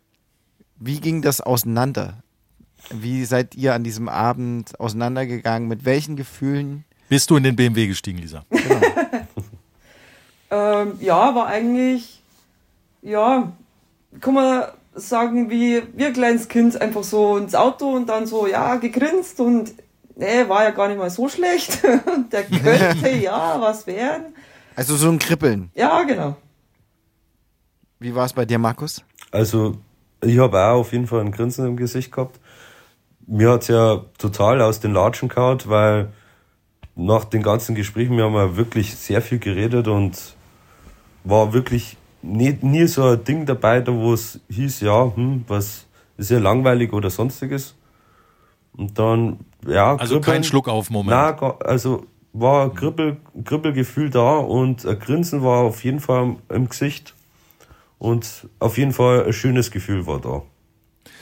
Wie 0.79 0.99
ging 0.99 1.21
das 1.21 1.41
auseinander? 1.41 2.21
Wie 2.91 3.25
seid 3.25 3.55
ihr 3.55 3.73
an 3.73 3.83
diesem 3.83 4.09
Abend 4.09 4.79
auseinandergegangen? 4.79 5.67
Mit 5.67 5.85
welchen 5.85 6.15
Gefühlen? 6.15 6.85
Bist 7.09 7.31
du 7.31 7.37
in 7.37 7.43
den 7.43 7.55
BMW 7.55 7.87
gestiegen, 7.87 8.19
Lisa? 8.19 8.43
Ähm, 10.49 10.93
ja, 10.99 11.35
war 11.35 11.47
eigentlich, 11.47 12.21
ja, 13.01 13.51
kann 14.21 14.33
man 14.33 14.63
sagen, 14.97 15.49
wie, 15.49 15.81
ein 15.99 16.13
kleines 16.13 16.47
Kind 16.47 16.79
einfach 16.79 17.03
so 17.03 17.37
ins 17.37 17.55
Auto 17.55 17.89
und 17.89 18.07
dann 18.09 18.25
so, 18.27 18.47
ja, 18.47 18.75
gegrinst 18.75 19.39
und 19.39 19.73
nee, 20.15 20.47
war 20.47 20.63
ja 20.63 20.71
gar 20.71 20.87
nicht 20.87 20.97
mal 20.97 21.09
so 21.09 21.29
schlecht. 21.29 21.83
Der 22.31 22.43
könnte 22.43 23.09
ja 23.21 23.59
was 23.59 23.87
werden. 23.87 24.33
Also 24.75 24.95
so 24.95 25.09
ein 25.09 25.19
Kribbeln. 25.19 25.71
Ja, 25.75 26.03
genau. 26.03 26.35
Wie 27.99 28.13
war 28.13 28.25
es 28.25 28.33
bei 28.33 28.45
dir, 28.45 28.59
Markus? 28.59 29.03
Also 29.31 29.77
ich 30.21 30.37
habe 30.37 30.59
auch 30.59 30.79
auf 30.79 30.91
jeden 30.91 31.07
Fall 31.07 31.21
ein 31.21 31.31
Grinsen 31.31 31.65
im 31.65 31.77
Gesicht 31.77 32.11
gehabt. 32.11 32.39
Mir 33.25 33.51
hat's 33.51 33.67
ja 33.67 34.05
total 34.17 34.61
aus 34.61 34.79
den 34.79 34.93
Latschen 34.93 35.29
gehauen, 35.29 35.59
weil 35.65 36.09
nach 36.95 37.25
den 37.25 37.43
ganzen 37.43 37.75
Gesprächen, 37.75 38.17
wir 38.17 38.23
haben 38.23 38.33
ja 38.33 38.55
wirklich 38.55 38.95
sehr 38.95 39.21
viel 39.21 39.39
geredet 39.39 39.87
und 39.87 40.35
war 41.23 41.53
wirklich 41.53 41.97
nie, 42.27 42.57
nie 42.61 42.87
so 42.87 43.03
ein 43.05 43.23
Ding 43.23 43.45
dabei, 43.45 43.81
da 43.81 43.93
wo 43.93 44.13
es 44.13 44.39
hieß, 44.49 44.81
ja, 44.81 45.11
hm, 45.15 45.45
was 45.47 45.85
ist 46.17 46.29
ja 46.31 46.39
langweilig 46.39 46.93
oder 46.93 47.09
sonstiges. 47.09 47.75
Und 48.75 48.97
dann, 48.99 49.39
ja, 49.65 49.95
Also 49.95 50.15
kribbeln. 50.15 50.33
kein 50.35 50.43
Schluck 50.43 50.67
auf 50.67 50.89
Moment. 50.89 51.09
Na, 51.11 51.31
ga- 51.31 51.57
also 51.63 52.05
war 52.33 52.65
ein 52.65 52.73
Kribbel, 52.75 53.17
Kribbelgefühl 53.43 54.09
da 54.09 54.37
und 54.37 54.85
ein 54.85 54.99
Grinsen 54.99 55.41
war 55.43 55.63
auf 55.63 55.83
jeden 55.83 55.99
Fall 55.99 56.35
im 56.49 56.69
Gesicht. 56.69 57.15
Und 57.99 58.47
auf 58.59 58.77
jeden 58.77 58.91
Fall 58.93 59.25
ein 59.25 59.33
schönes 59.33 59.71
Gefühl 59.71 60.05
war 60.05 60.19
da. 60.21 60.43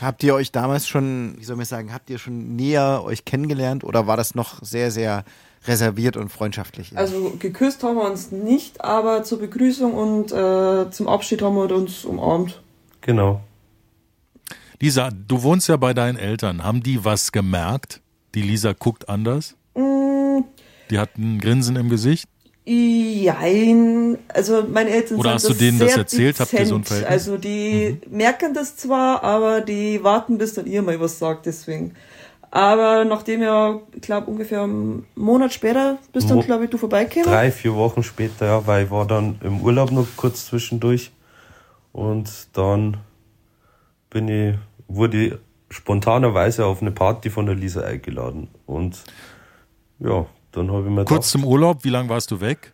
Habt 0.02 0.24
ihr 0.24 0.36
euch 0.36 0.52
damals 0.52 0.88
schon, 0.90 1.36
wie 1.40 1.46
soll 1.46 1.56
man 1.56 1.66
sagen, 1.66 1.94
habt 1.94 2.10
ihr 2.10 2.18
schon 2.18 2.58
näher 2.58 3.02
euch 3.06 3.24
kennengelernt 3.24 3.86
oder 3.86 4.08
war 4.08 4.18
das 4.18 4.36
noch 4.36 4.62
sehr, 4.62 4.92
sehr 4.92 5.24
reserviert 5.68 6.18
und 6.18 6.30
freundschaftlich? 6.30 6.98
Also 6.98 7.36
geküsst 7.40 7.84
haben 7.84 7.96
wir 7.96 8.10
uns 8.10 8.32
nicht, 8.32 8.84
aber 8.84 9.24
zur 9.24 9.40
Begrüßung 9.40 9.94
und 9.94 10.32
äh, 10.32 10.90
zum 10.92 11.08
Abschied 11.08 11.42
haben 11.42 11.56
wir 11.56 11.74
uns 11.76 12.06
umarmt. 12.06 12.62
Genau. 13.02 13.42
Lisa, 14.80 15.10
du 15.10 15.42
wohnst 15.42 15.68
ja 15.70 15.78
bei 15.78 15.94
deinen 15.94 16.18
Eltern. 16.18 16.64
Haben 16.64 16.84
die 16.84 17.04
was 17.04 17.32
gemerkt? 17.32 18.02
Die 18.36 18.42
Lisa 18.42 18.74
guckt 18.74 19.08
anders? 19.10 19.56
Mm, 19.74 20.42
Die 20.90 21.00
hat 21.00 21.18
ein 21.18 21.40
Grinsen 21.40 21.76
im 21.76 21.90
Gesicht? 21.90 22.28
Jein, 22.68 24.18
also 24.28 24.64
meine 24.64 24.90
Eltern 24.90 25.20
Oder 25.20 25.38
sind 25.38 25.50
hast 25.50 25.50
du 25.50 25.64
denen 25.66 25.80
das 25.80 25.96
erzählt? 25.96 26.40
Habt 26.40 26.52
ihr 26.52 26.66
so 26.66 26.76
ein. 26.76 26.84
Verhältnis? 26.84 27.12
Also 27.12 27.38
die 27.38 28.00
merken 28.10 28.56
das 28.56 28.76
zwar, 28.76 29.24
aber 29.24 29.62
die 29.62 30.04
warten, 30.04 30.40
bis 30.40 30.56
dann 30.56 30.66
ihr 30.66 30.82
mal 30.82 31.00
was 31.00 31.20
sagt, 31.20 31.46
deswegen. 31.46 31.94
Aber 32.56 33.04
nachdem 33.04 33.42
ja, 33.42 33.82
ich 33.94 34.02
glaube 34.02 34.32
ungefähr 34.32 34.62
einen 34.62 35.06
Monat 35.16 35.52
später 35.52 35.98
bist 36.14 36.30
dann, 36.30 36.40
glaube 36.40 36.64
ich, 36.64 36.70
du 36.70 36.78
vorbeigekommen. 36.78 37.28
Drei, 37.28 37.52
vier 37.52 37.76
Wochen 37.76 38.02
später, 38.02 38.46
ja, 38.46 38.66
weil 38.66 38.86
ich 38.86 38.92
war 38.92 39.06
dann 39.06 39.38
im 39.44 39.60
Urlaub 39.60 39.92
noch 39.92 40.08
kurz 40.16 40.46
zwischendurch. 40.46 41.12
Und 41.92 42.30
dann 42.54 42.96
bin 44.10 44.30
ich, 44.30 44.56
wurde 44.88 45.18
ich 45.18 45.34
spontanerweise 45.70 46.66
auf 46.66 46.82
eine 46.82 46.92
Party 46.92 47.30
von 47.30 47.46
der 47.46 47.56
Lisa 47.56 47.82
eingeladen. 47.82 48.48
Und 48.66 49.04
ja, 50.00 50.26
dann 50.54 50.72
habe 50.72 50.84
ich 50.84 50.90
mir 50.92 51.04
Kurz 51.04 51.34
gedacht, 51.34 51.44
zum 51.44 51.44
Urlaub, 51.44 51.84
wie 51.84 51.90
lange 51.90 52.08
warst 52.08 52.32
du 52.32 52.40
weg? 52.40 52.72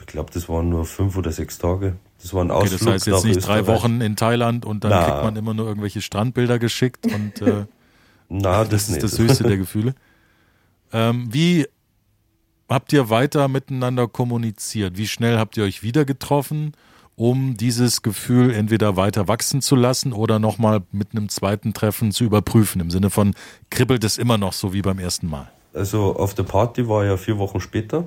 ich 0.00 0.06
glaube, 0.08 0.30
das 0.34 0.46
waren 0.50 0.68
nur 0.68 0.84
fünf 0.84 1.16
oder 1.16 1.32
sechs 1.32 1.56
Tage. 1.56 1.94
Das 2.20 2.34
war 2.34 2.44
ein 2.44 2.50
Okay, 2.50 2.64
Ausflug 2.64 2.80
das 2.80 2.88
heißt 2.88 3.06
jetzt 3.06 3.24
nicht 3.24 3.46
drei. 3.48 3.66
Wochen 3.66 4.02
in 4.02 4.16
Thailand 4.16 4.66
und 4.66 4.84
dann 4.84 4.90
Na. 4.90 5.04
kriegt 5.04 5.24
man 5.24 5.36
immer 5.36 5.54
nur 5.54 5.66
irgendwelche 5.66 6.02
Strandbilder 6.02 6.58
geschickt 6.58 7.06
und 7.06 7.40
äh, 7.40 7.64
Na, 8.28 8.64
das 8.64 8.68
das, 8.70 8.82
ist 8.82 8.90
nicht. 8.90 9.02
das 9.02 9.18
höchste 9.18 9.44
der 9.44 9.56
Gefühle. 9.58 9.94
Ähm, 10.92 11.28
wie 11.30 11.66
habt 12.68 12.92
ihr 12.92 13.10
weiter 13.10 13.48
miteinander 13.48 14.08
kommuniziert? 14.08 14.96
Wie 14.96 15.06
schnell 15.06 15.38
habt 15.38 15.56
ihr 15.56 15.64
euch 15.64 15.82
wieder 15.82 16.04
getroffen, 16.04 16.72
um 17.16 17.56
dieses 17.56 18.02
Gefühl 18.02 18.52
entweder 18.52 18.96
weiter 18.96 19.28
wachsen 19.28 19.60
zu 19.62 19.76
lassen 19.76 20.12
oder 20.12 20.38
nochmal 20.38 20.82
mit 20.92 21.08
einem 21.12 21.28
zweiten 21.28 21.74
Treffen 21.74 22.12
zu 22.12 22.24
überprüfen? 22.24 22.80
Im 22.80 22.90
Sinne 22.90 23.10
von, 23.10 23.34
kribbelt 23.70 24.02
es 24.04 24.18
immer 24.18 24.38
noch 24.38 24.52
so 24.52 24.72
wie 24.72 24.82
beim 24.82 24.98
ersten 24.98 25.28
Mal? 25.28 25.50
Also 25.72 26.16
auf 26.16 26.34
der 26.34 26.44
Party 26.44 26.88
war 26.88 27.04
ja 27.04 27.16
vier 27.16 27.38
Wochen 27.38 27.60
später 27.60 28.06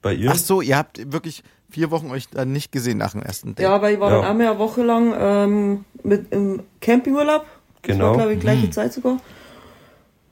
bei 0.00 0.14
ihr. 0.14 0.30
Ach 0.30 0.36
so, 0.36 0.60
ihr 0.60 0.76
habt 0.76 1.12
wirklich 1.12 1.42
vier 1.70 1.90
Wochen 1.90 2.10
euch 2.10 2.28
dann 2.28 2.52
nicht 2.52 2.70
gesehen 2.72 2.98
nach 2.98 3.12
dem 3.12 3.22
ersten 3.22 3.54
Date. 3.54 3.64
Ja, 3.64 3.80
weil 3.82 3.94
ich 3.94 4.00
war 4.00 4.10
Ja. 4.10 4.16
dann 4.22 4.30
einmal 4.30 4.48
eine 4.48 4.58
Woche 4.58 4.82
lang 4.82 5.14
ähm, 5.18 5.84
mit 6.04 6.32
im 6.32 6.62
Campingurlaub. 6.80 7.44
Das 7.82 7.92
Genau. 7.96 8.10
war, 8.10 8.16
glaube 8.18 8.34
ich, 8.34 8.40
gleiche 8.40 8.70
Zeit 8.70 8.92
sogar. 8.92 9.18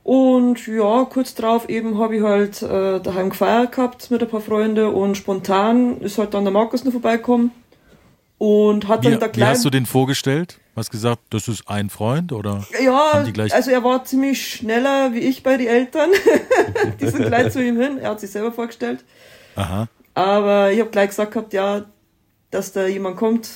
Und 0.03 0.67
ja, 0.67 1.05
kurz 1.05 1.35
drauf 1.35 1.69
eben 1.69 1.99
habe 1.99 2.17
ich 2.17 2.23
halt 2.23 2.63
äh, 2.63 3.01
daheim 3.01 3.31
gefeiert 3.31 3.73
gehabt 3.73 4.11
mit 4.11 4.23
ein 4.23 4.29
paar 4.29 4.41
Freunden 4.41 4.87
und 4.87 5.17
spontan 5.17 6.01
ist 6.01 6.19
halt 6.19 6.33
dann 6.35 6.45
der 6.45 6.53
Markus 6.53 6.85
noch 6.85 6.93
vorbeigekommen 6.93 7.51
und 8.39 8.89
hat 8.89 9.03
Wie, 9.05 9.11
dann 9.11 9.21
der 9.21 9.29
wie 9.29 9.33
Kleine... 9.33 9.51
hast 9.51 9.65
du 9.65 9.71
den 9.71 9.85
vorgestellt? 9.87 10.59
Hast 10.75 10.91
gesagt, 10.91 11.21
das 11.29 11.47
ist 11.49 11.69
ein 11.69 11.91
Freund 11.91 12.33
oder? 12.33 12.65
Ja, 12.83 13.23
gleich- 13.31 13.53
also 13.55 13.71
er 13.71 13.85
war 13.85 14.03
ziemlich 14.05 14.55
schneller 14.55 15.13
wie 15.13 15.19
ich 15.19 15.43
bei 15.43 15.59
den 15.59 15.67
Eltern. 15.67 16.09
die 17.01 17.07
sind 17.09 17.27
gleich 17.27 17.53
zu 17.53 17.63
ihm 17.63 17.79
hin. 17.79 17.99
Er 17.99 18.11
hat 18.11 18.21
sich 18.21 18.31
selber 18.31 18.51
vorgestellt. 18.53 19.05
Aha. 19.57 19.89
Aber 20.15 20.73
ich 20.73 20.81
habe 20.81 20.89
gleich 20.91 21.11
gesagt 21.11 21.33
gehabt, 21.33 21.53
ja, 21.53 21.85
dass 22.51 22.73
da 22.73 22.87
jemand 22.87 23.17
kommt, 23.17 23.51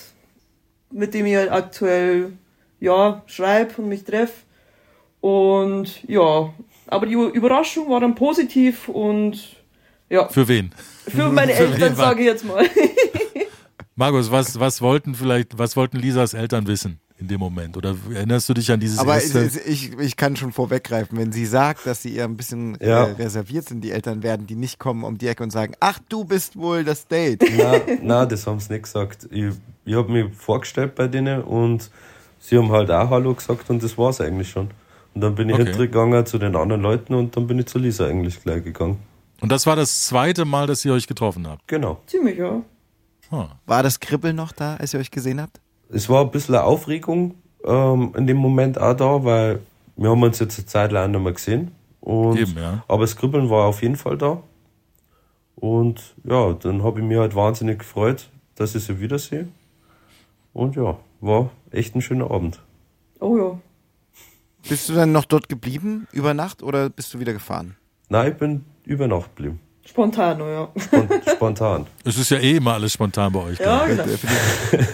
mit 0.91 1.15
dem 1.15 1.25
ich 1.25 1.37
halt 1.37 1.51
aktuell 1.51 2.33
ja 2.81 3.23
schreibe 3.27 3.81
und 3.81 3.89
mich 3.89 4.05
treffe. 4.05 4.35
Und 5.29 6.07
ja, 6.07 6.53
aber 6.87 7.07
die 7.07 7.15
Überraschung 7.15 7.89
war 7.89 7.99
dann 7.99 8.15
positiv 8.15 8.91
und 8.91 9.57
ja, 10.11 10.29
Für 10.29 10.47
wen? 10.49 10.71
für 11.09 11.31
meine 11.31 11.53
Eltern 11.55 11.97
war- 11.97 12.09
sage 12.09 12.21
ich 12.21 12.27
jetzt 12.27 12.45
mal. 12.45 12.67
Markus, 13.97 14.31
was, 14.31 14.61
was 14.61 14.83
wollten 14.83 15.15
vielleicht, 15.15 15.57
was 15.57 15.77
wollten 15.77 15.97
Lisas 15.99 16.35
Eltern 16.35 16.67
wissen 16.67 16.99
in 17.19 17.29
dem 17.29 17.41
Moment? 17.41 17.75
Oder 17.79 17.97
erinnerst 18.13 18.51
du 18.51 18.53
dich 18.53 18.71
an 18.71 18.81
dieses 18.81 18.99
Aber 18.99 19.15
erste? 19.15 19.39
es- 19.39 19.57
es- 19.57 19.67
ich, 19.67 19.99
ich 19.99 20.17
kann 20.19 20.37
schon 20.37 20.53
vorweggreifen, 20.53 21.17
wenn 21.17 21.33
sie 21.33 21.47
sagt, 21.47 21.87
dass 21.87 22.03
sie 22.03 22.15
eher 22.17 22.25
ein 22.27 22.37
bisschen 22.37 22.77
Ja. 22.83 23.05
äh, 23.07 23.13
reserviert 23.13 23.67
sind, 23.67 23.81
die 23.83 23.93
Eltern 23.93 24.23
werden, 24.23 24.47
die 24.47 24.57
nicht 24.57 24.79
kommen 24.79 25.05
um 25.05 25.17
die 25.17 25.29
Ecke 25.29 25.43
und 25.43 25.53
sagen, 25.53 25.73
ach, 25.81 26.01
du 26.11 26.25
bist 26.27 26.55
wohl 26.57 26.85
das 26.85 27.07
Date. 27.09 27.43
Na, 27.57 27.81
na, 28.03 28.27
das 28.27 28.47
haben 28.47 28.61
sie 28.61 28.75
nicht 28.75 28.83
gesagt. 28.83 29.27
Ich, 29.31 29.47
ich 29.87 29.95
habe 29.95 30.13
mich 30.13 30.35
vorgestellt 30.37 30.95
bei 30.97 31.09
denen 31.09 31.43
und 31.43 31.91
sie 32.41 32.59
haben 32.59 32.71
halt 32.73 32.91
auch 32.91 33.09
Hallo 33.09 33.33
gesagt 33.33 33.71
und 33.71 33.83
das 33.83 33.97
war's 33.97 34.21
eigentlich 34.21 34.51
schon. 34.51 34.69
Und 35.15 35.21
dann 35.21 35.35
bin 35.35 35.49
ich 35.49 35.55
Okay. 35.55 35.65
hintergegangen 35.65 36.27
zu 36.27 36.39
den 36.39 36.57
anderen 36.57 36.83
Leuten 36.83 37.15
und 37.15 37.37
dann 37.37 37.47
bin 37.47 37.59
ich 37.59 37.67
zu 37.67 37.79
Lisa 37.79 38.07
eigentlich 38.07 38.43
gleich 38.43 38.65
gegangen. 38.65 38.99
Und 39.41 39.53
das 39.53 39.67
war 39.67 39.77
das 39.77 40.07
zweite 40.07 40.45
Mal, 40.45 40.67
dass 40.67 40.85
ihr 40.85 40.93
euch 40.93 41.07
getroffen 41.07 41.47
habt. 41.49 41.67
Genau. 41.69 42.01
Ziemlich, 42.07 42.39
ja. 42.39 42.63
War 43.67 43.83
das 43.83 43.99
Kribbeln 44.01 44.37
noch 44.37 44.53
da, 44.53 44.77
als 44.77 44.95
ihr 44.95 45.01
euch 45.01 45.11
gesehen 45.11 45.41
habt? 45.41 45.61
Es 45.89 46.09
war 46.09 46.23
ein 46.25 46.31
bisschen 46.31 46.55
Aufregung 46.55 47.35
ähm, 47.65 48.13
in 48.17 48.27
dem 48.27 48.37
Moment 48.37 48.81
auch 48.81 48.95
da, 48.95 49.25
weil 49.25 49.61
wir 49.97 50.11
haben 50.11 50.23
uns 50.23 50.39
jetzt 50.39 50.59
eine 50.59 50.67
Zeit 50.67 50.93
lang 50.93 51.11
nicht 51.11 51.21
mehr 51.21 51.33
gesehen. 51.33 51.73
Und, 52.01 52.39
Eben, 52.39 52.57
ja. 52.57 52.85
Aber 52.87 53.03
das 53.03 53.17
Kribbeln 53.17 53.51
war 53.51 53.67
auf 53.67 53.83
jeden 53.83 53.97
Fall 53.97 54.17
da. 54.19 54.41
Und 55.57 56.15
ja, 56.25 56.53
dann 56.53 56.83
habe 56.83 57.01
ich 57.01 57.07
mich 57.07 57.17
halt 57.19 57.35
wahnsinnig 57.35 57.79
gefreut, 57.81 58.29
dass 58.57 58.75
ich 58.75 58.85
sie 58.85 59.01
wiedersehe. 59.01 59.49
Und 60.53 60.77
ja, 60.77 60.97
war 61.21 61.51
echt 61.71 61.95
ein 61.97 62.03
schöner 62.03 62.31
Abend. 62.31 62.61
Oh 63.21 63.37
ja. 63.37 63.59
Bist 64.69 64.89
du 64.89 64.95
dann 64.95 65.13
noch 65.13 65.25
dort 65.25 65.49
geblieben 65.49 66.07
über 66.13 66.35
Nacht 66.35 66.63
oder 66.63 66.89
bist 66.91 67.13
du 67.15 67.19
wieder 67.21 67.33
gefahren? 67.33 67.77
Nein, 68.09 68.33
ich 68.33 68.39
bin 68.39 68.65
über 68.85 69.07
Nacht 69.07 69.35
geblieben. 69.37 69.61
Spontan, 69.87 70.41
oh 70.41 70.47
ja. 70.49 70.69
Spon- 70.81 71.09
Spontan. 71.31 71.87
Es 72.05 72.17
ist 72.17 72.31
ja 72.31 72.39
eh 72.39 72.57
immer 72.57 72.73
alles 72.75 72.95
spontan 72.95 73.33
bei 73.33 73.41
euch. 73.41 73.59
Ja, 73.61 73.85
genau. 73.87 74.05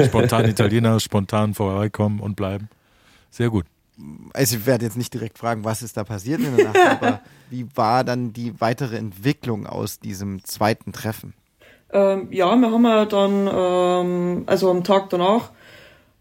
Spontan 0.04 0.46
Italiener, 0.48 0.98
spontan 0.98 1.54
vorbeikommen 1.54 2.18
und 2.18 2.34
bleiben. 2.34 2.68
Sehr 3.30 3.50
gut. 3.50 3.66
Also 4.32 4.56
ich 4.56 4.66
werde 4.66 4.84
jetzt 4.86 4.96
nicht 4.96 5.14
direkt 5.14 5.38
fragen, 5.38 5.62
was 5.64 5.82
ist 5.82 5.96
da 5.96 6.02
passiert 6.04 6.40
in 6.40 6.56
der 6.56 6.66
Nacht, 6.66 6.78
aber 7.02 7.20
wie 7.50 7.66
war 7.76 8.02
dann 8.02 8.32
die 8.32 8.60
weitere 8.60 8.96
Entwicklung 8.96 9.66
aus 9.66 10.00
diesem 10.00 10.42
zweiten 10.44 10.92
Treffen? 10.92 11.34
Ähm, 11.92 12.28
ja, 12.32 12.54
wir 12.56 12.70
haben 12.72 12.84
ja 12.84 13.04
dann, 13.04 13.48
ähm, 13.52 14.42
also 14.46 14.70
am 14.70 14.82
Tag 14.84 15.10
danach, 15.10 15.50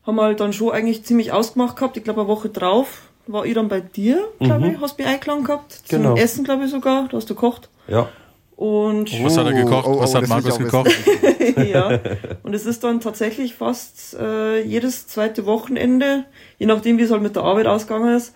haben 0.05 0.15
wir 0.15 0.23
halt 0.23 0.39
dann 0.39 0.53
schon 0.53 0.71
eigentlich 0.71 1.05
ziemlich 1.05 1.31
ausgemacht 1.31 1.75
gehabt. 1.77 1.95
Ich 1.97 2.03
glaube, 2.03 2.21
eine 2.21 2.29
Woche 2.29 2.49
drauf 2.49 3.08
war 3.31 3.45
ich 3.45 3.53
dann 3.53 3.67
bei 3.67 3.79
dir, 3.79 4.27
glaube 4.39 4.67
ich, 4.69 4.81
hast 4.81 4.97
mich 4.97 5.07
eingeladen 5.07 5.43
gehabt. 5.43 5.71
Zum 5.71 6.01
Genau. 6.01 6.15
Essen, 6.15 6.43
glaube 6.43 6.65
ich 6.65 6.71
sogar. 6.71 7.07
Da 7.09 7.17
hast 7.17 7.29
du 7.29 7.35
gekocht. 7.35 7.69
Ja. 7.87 8.09
Und 8.55 9.11
Was 9.23 9.37
hat 9.37 9.45
er 9.45 9.53
gekocht? 9.53 9.85
oh, 9.87 9.93
oh, 9.93 9.99
Was 10.01 10.13
hat 10.15 10.23
ich 10.23 10.29
Markus 10.29 10.57
gekocht? 10.57 10.91
ja. 11.71 11.99
Und 12.43 12.53
es 12.53 12.65
ist 12.65 12.83
dann 12.83 12.99
tatsächlich 12.99 13.55
fast 13.55 14.17
äh, 14.19 14.61
jedes 14.61 15.07
zweite 15.07 15.45
Wochenende, 15.45 16.25
je 16.57 16.65
nachdem 16.65 16.97
wie 16.97 17.03
es 17.03 17.11
halt 17.11 17.21
mit 17.21 17.35
der 17.35 17.43
Arbeit 17.43 17.67
ausgegangen 17.67 18.15
ist, 18.15 18.35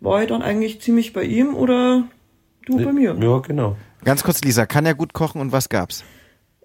war 0.00 0.20
ich 0.22 0.28
dann 0.28 0.42
eigentlich 0.42 0.82
ziemlich 0.82 1.12
bei 1.12 1.22
ihm 1.22 1.54
oder 1.54 2.04
du 2.66 2.84
bei 2.84 2.92
mir. 2.92 3.16
Ja, 3.18 3.38
genau. 3.38 3.76
Ganz 4.04 4.24
kurz, 4.24 4.42
Lisa, 4.42 4.66
kann 4.66 4.84
er 4.84 4.94
gut 4.94 5.12
kochen 5.14 5.40
und 5.40 5.52
was 5.52 5.68
gab's? 5.68 6.04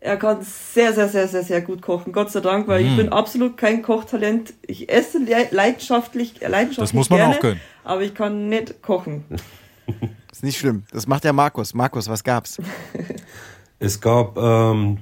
Er 0.08 0.16
kann 0.18 0.38
sehr, 0.42 0.94
sehr, 0.94 1.10
sehr, 1.10 1.28
sehr, 1.28 1.44
sehr 1.44 1.62
gut 1.62 1.82
kochen, 1.82 2.14
Gott 2.14 2.32
sei 2.32 2.40
Dank, 2.40 2.68
weil 2.70 2.82
ich 2.86 2.92
Mhm. 2.92 2.96
bin 2.98 3.10
absolut 3.10 3.58
kein 3.58 3.82
Kochtalent. 3.82 4.54
Ich 4.66 4.90
esse 4.90 5.20
le 5.20 5.48
leidenschaftlich, 5.52 6.42
äh, 6.42 6.48
leidenschaftlich 6.48 6.78
Das 6.90 6.94
muss 6.94 7.10
man 7.10 7.20
gerne, 7.20 7.36
auch 7.36 7.40
können. 7.42 7.60
aber 7.84 8.02
ich 8.04 8.16
kann 8.16 8.48
nicht 8.48 8.82
kochen. 8.82 9.26
Ist 10.32 10.44
nicht 10.44 10.58
schlimm. 10.58 10.84
Das 10.92 11.08
macht 11.08 11.26
ja 11.26 11.34
Markus. 11.34 11.74
Markus, 11.74 12.08
was 12.08 12.24
gab's? 12.24 12.58
Es 13.80 14.02
gab 14.02 14.38
ähm, 14.38 14.98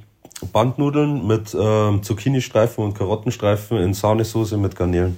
Bandnudeln 0.51 1.25
mit 1.27 1.55
ähm, 1.57 2.03
Zucchini-Streifen 2.03 2.83
und 2.83 2.93
Karottenstreifen 2.93 3.77
in 3.77 3.93
Sahnesoße 3.93 4.57
mit 4.57 4.75
Garnelen. 4.75 5.17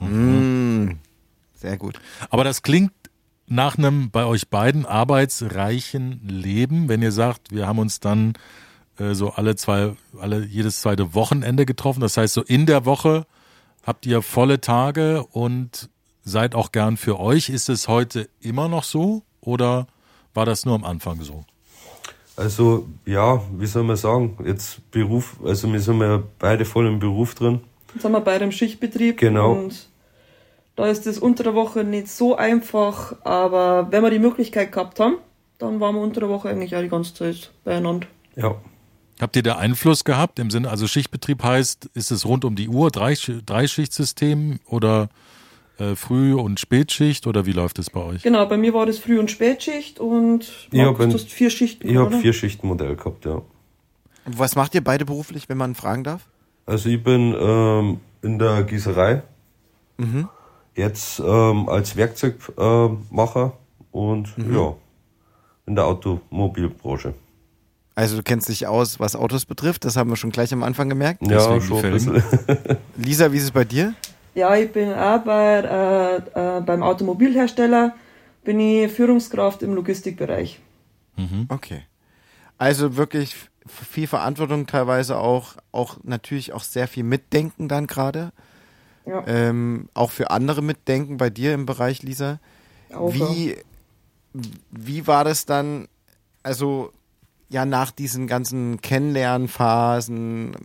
Mm, 0.00 0.88
sehr 1.54 1.76
gut. 1.78 1.98
Aber 2.28 2.44
das 2.44 2.62
klingt 2.62 2.92
nach 3.46 3.78
einem 3.78 4.10
bei 4.10 4.26
euch 4.26 4.48
beiden 4.50 4.84
arbeitsreichen 4.84 6.20
Leben, 6.28 6.88
wenn 6.90 7.00
ihr 7.00 7.12
sagt, 7.12 7.52
wir 7.52 7.66
haben 7.66 7.78
uns 7.78 8.00
dann 8.00 8.34
äh, 8.98 9.14
so 9.14 9.30
alle 9.30 9.56
zwei, 9.56 9.92
alle 10.20 10.44
jedes 10.44 10.80
zweite 10.80 11.14
Wochenende 11.14 11.66
getroffen. 11.66 12.00
Das 12.00 12.16
heißt, 12.16 12.34
so 12.34 12.42
in 12.42 12.66
der 12.66 12.84
Woche 12.84 13.26
habt 13.82 14.06
ihr 14.06 14.22
volle 14.22 14.60
Tage 14.60 15.24
und 15.32 15.88
seid 16.24 16.54
auch 16.54 16.72
gern 16.72 16.96
für 16.96 17.18
euch. 17.20 17.48
Ist 17.48 17.68
es 17.68 17.88
heute 17.88 18.28
immer 18.40 18.68
noch 18.68 18.84
so 18.84 19.22
oder 19.40 19.86
war 20.32 20.46
das 20.46 20.64
nur 20.64 20.74
am 20.74 20.84
Anfang 20.84 21.22
so? 21.22 21.44
Also, 22.36 22.88
ja, 23.06 23.42
wie 23.56 23.66
soll 23.66 23.84
man 23.84 23.96
sagen, 23.96 24.36
jetzt 24.44 24.90
Beruf, 24.90 25.36
also 25.44 25.72
wir 25.72 25.80
sind 25.80 26.00
ja 26.00 26.22
beide 26.38 26.64
voll 26.64 26.86
im 26.88 26.98
Beruf 26.98 27.36
drin. 27.36 27.60
Jetzt 27.92 28.02
sind 28.02 28.10
wir 28.12 28.20
beide 28.20 28.44
im 28.44 28.50
Schichtbetrieb 28.50 29.18
Genau. 29.18 29.52
und 29.52 29.88
da 30.74 30.86
ist 30.88 31.06
das 31.06 31.18
unter 31.18 31.44
der 31.44 31.54
Woche 31.54 31.84
nicht 31.84 32.08
so 32.08 32.34
einfach, 32.34 33.14
aber 33.24 33.92
wenn 33.92 34.02
wir 34.02 34.10
die 34.10 34.18
Möglichkeit 34.18 34.72
gehabt 34.72 34.98
haben, 34.98 35.18
dann 35.58 35.78
waren 35.78 35.94
wir 35.94 36.02
unter 36.02 36.18
der 36.18 36.28
Woche 36.28 36.48
eigentlich 36.48 36.74
auch 36.74 36.80
die 36.80 36.88
ganze 36.88 37.14
Zeit 37.14 37.52
beieinander. 37.62 38.08
Ja. 38.34 38.56
Habt 39.20 39.36
ihr 39.36 39.42
da 39.42 39.56
Einfluss 39.56 40.04
gehabt 40.04 40.38
im 40.38 40.50
Sinne, 40.50 40.68
also 40.70 40.86
Schichtbetrieb 40.88 41.42
heißt, 41.42 41.86
ist 41.94 42.10
es 42.10 42.26
rund 42.26 42.44
um 42.44 42.56
die 42.56 42.68
Uhr, 42.68 42.90
drei, 42.90 43.14
Dreischichtsystem 43.46 44.58
oder 44.66 45.08
äh, 45.78 45.94
Früh- 45.94 46.34
und 46.34 46.58
Spätschicht 46.60 47.26
oder 47.26 47.46
wie 47.46 47.52
läuft 47.52 47.78
es 47.78 47.90
bei 47.90 48.00
euch? 48.00 48.22
Genau, 48.22 48.46
bei 48.46 48.56
mir 48.56 48.74
war 48.74 48.86
das 48.86 48.98
Früh- 48.98 49.18
und 49.18 49.30
Spätschicht 49.30 50.00
und 50.00 50.68
Ja, 50.72 50.84
Markus, 50.86 50.98
wenn- 51.00 51.10
du 51.10 51.14
hast 51.16 51.30
vier 51.30 51.50
Schichten, 51.50 51.88
Ich 51.88 51.96
habe 51.96 52.16
vier 52.18 52.32
Schichtenmodell 52.32 52.96
gehabt, 52.96 53.24
ja. 53.24 53.42
Was 54.26 54.56
macht 54.56 54.74
ihr 54.74 54.82
beide 54.82 55.04
beruflich, 55.04 55.48
wenn 55.48 55.58
man 55.58 55.74
fragen 55.74 56.02
darf? 56.04 56.22
Also 56.66 56.88
ich 56.88 57.02
bin 57.02 57.34
ähm, 57.38 58.00
in 58.22 58.38
der 58.38 58.62
Gießerei, 58.64 59.22
Mhm. 59.98 60.28
jetzt 60.74 61.20
ähm, 61.20 61.68
als 61.68 61.94
Werkzeugmacher 61.96 62.96
Macher 63.10 63.52
und 63.92 64.36
Mhm. 64.38 64.54
ja, 64.56 64.74
in 65.66 65.76
der 65.76 65.84
Automobilbranche. 65.86 67.14
Also 67.94 68.16
du 68.16 68.22
kennst 68.22 68.48
dich 68.48 68.66
aus, 68.66 68.98
was 68.98 69.14
Autos 69.14 69.44
betrifft. 69.44 69.84
Das 69.84 69.96
haben 69.96 70.10
wir 70.10 70.16
schon 70.16 70.30
gleich 70.30 70.52
am 70.52 70.62
Anfang 70.62 70.88
gemerkt. 70.88 71.22
Ja, 71.26 71.60
schon. 71.60 71.82
Lisa, 72.96 73.32
wie 73.32 73.36
ist 73.36 73.44
es 73.44 73.50
bei 73.52 73.64
dir? 73.64 73.94
Ja, 74.34 74.56
ich 74.56 74.72
bin 74.72 74.92
auch 74.92 75.20
bei, 75.20 75.58
äh, 76.34 76.58
äh, 76.58 76.60
beim 76.60 76.82
Automobilhersteller, 76.82 77.94
bin 78.42 78.58
ich 78.58 78.90
Führungskraft 78.90 79.62
im 79.62 79.74
Logistikbereich. 79.74 80.60
Okay. 81.48 81.82
Also 82.58 82.96
wirklich 82.96 83.36
viel 83.66 84.06
Verantwortung 84.06 84.66
teilweise 84.66 85.18
auch, 85.18 85.56
auch 85.72 85.98
natürlich 86.02 86.52
auch 86.52 86.62
sehr 86.62 86.88
viel 86.88 87.04
Mitdenken 87.04 87.68
dann 87.68 87.86
gerade. 87.86 88.32
Ja. 89.06 89.24
Ähm, 89.26 89.88
auch 89.94 90.10
für 90.10 90.30
andere 90.30 90.62
mitdenken 90.62 91.16
bei 91.16 91.30
dir 91.30 91.54
im 91.54 91.66
Bereich, 91.66 92.02
Lisa. 92.02 92.40
Auch 92.92 93.12
wie, 93.12 93.56
wie 94.70 95.06
war 95.06 95.24
das 95.24 95.46
dann, 95.46 95.88
also 96.42 96.92
ja, 97.54 97.64
nach 97.64 97.92
diesen 97.92 98.26
ganzen 98.26 98.80
Kennenlernphasen, 98.80 100.56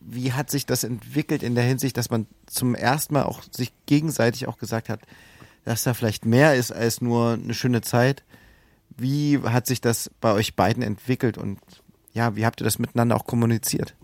wie 0.00 0.32
hat 0.32 0.50
sich 0.50 0.66
das 0.66 0.82
entwickelt 0.82 1.44
in 1.44 1.54
der 1.54 1.62
Hinsicht, 1.62 1.96
dass 1.96 2.10
man 2.10 2.26
zum 2.46 2.74
ersten 2.74 3.14
Mal 3.14 3.22
auch 3.22 3.42
sich 3.52 3.72
gegenseitig 3.86 4.48
auch 4.48 4.58
gesagt 4.58 4.88
hat, 4.88 4.98
dass 5.64 5.84
da 5.84 5.94
vielleicht 5.94 6.26
mehr 6.26 6.56
ist 6.56 6.72
als 6.72 7.00
nur 7.00 7.34
eine 7.34 7.54
schöne 7.54 7.80
Zeit? 7.80 8.24
Wie 8.96 9.38
hat 9.38 9.68
sich 9.68 9.80
das 9.80 10.10
bei 10.20 10.32
euch 10.32 10.56
beiden 10.56 10.82
entwickelt 10.82 11.38
und 11.38 11.60
ja, 12.12 12.34
wie 12.34 12.44
habt 12.44 12.60
ihr 12.60 12.64
das 12.64 12.80
miteinander 12.80 13.14
auch 13.14 13.24
kommuniziert? 13.24 13.94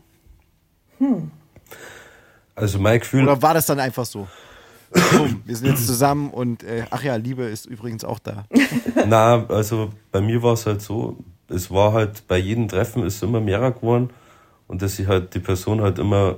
Hm. 0.98 1.32
Also 2.54 2.78
mein 2.78 3.00
Gefühl. 3.00 3.24
Oder 3.24 3.42
war 3.42 3.54
das 3.54 3.66
dann 3.66 3.80
einfach 3.80 4.06
so? 4.06 4.28
wir 5.44 5.56
sind 5.56 5.66
jetzt 5.66 5.88
zusammen 5.88 6.30
und 6.30 6.62
äh, 6.62 6.84
ach 6.90 7.02
ja, 7.02 7.16
Liebe 7.16 7.42
ist 7.42 7.66
übrigens 7.66 8.04
auch 8.04 8.20
da. 8.20 8.44
Na, 9.08 9.44
also 9.48 9.90
bei 10.12 10.20
mir 10.20 10.40
war 10.44 10.52
es 10.52 10.66
halt 10.66 10.80
so, 10.80 11.18
es 11.48 11.70
war 11.70 11.92
halt 11.92 12.26
bei 12.28 12.38
jedem 12.38 12.68
Treffen 12.68 13.04
ist 13.04 13.22
immer 13.22 13.40
mehr 13.40 13.70
geworden 13.70 14.10
und 14.66 14.82
dass 14.82 14.98
ich 14.98 15.06
halt 15.06 15.34
die 15.34 15.40
Person 15.40 15.80
halt 15.80 15.98
immer 15.98 16.36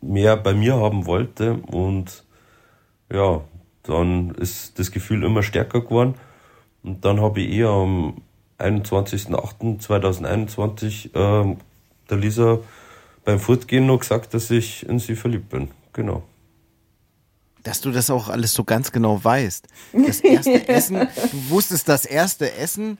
mehr 0.00 0.36
bei 0.36 0.54
mir 0.54 0.76
haben 0.76 1.06
wollte 1.06 1.54
und 1.54 2.24
ja, 3.12 3.42
dann 3.82 4.30
ist 4.32 4.78
das 4.78 4.90
Gefühl 4.90 5.24
immer 5.24 5.42
stärker 5.42 5.80
geworden 5.80 6.14
und 6.82 7.04
dann 7.04 7.20
habe 7.20 7.40
ich 7.40 7.52
eher 7.52 7.68
am 7.68 8.22
21.08.2021 8.58 11.14
äh, 11.14 11.56
der 12.08 12.16
Lisa 12.16 12.58
beim 13.24 13.40
Fortgehen 13.40 13.86
noch 13.86 13.98
gesagt, 13.98 14.32
dass 14.34 14.50
ich 14.50 14.88
in 14.88 14.98
sie 14.98 15.16
verliebt 15.16 15.48
bin. 15.50 15.68
Genau. 15.92 16.22
Dass 17.62 17.80
du 17.80 17.90
das 17.90 18.10
auch 18.10 18.28
alles 18.28 18.52
so 18.54 18.64
ganz 18.64 18.92
genau 18.92 19.22
weißt. 19.22 19.68
Das 20.06 20.20
erste 20.20 20.68
Essen, 20.68 21.08
du 21.32 21.50
wusstest 21.50 21.88
das 21.88 22.04
erste 22.04 22.54
Essen, 22.54 22.98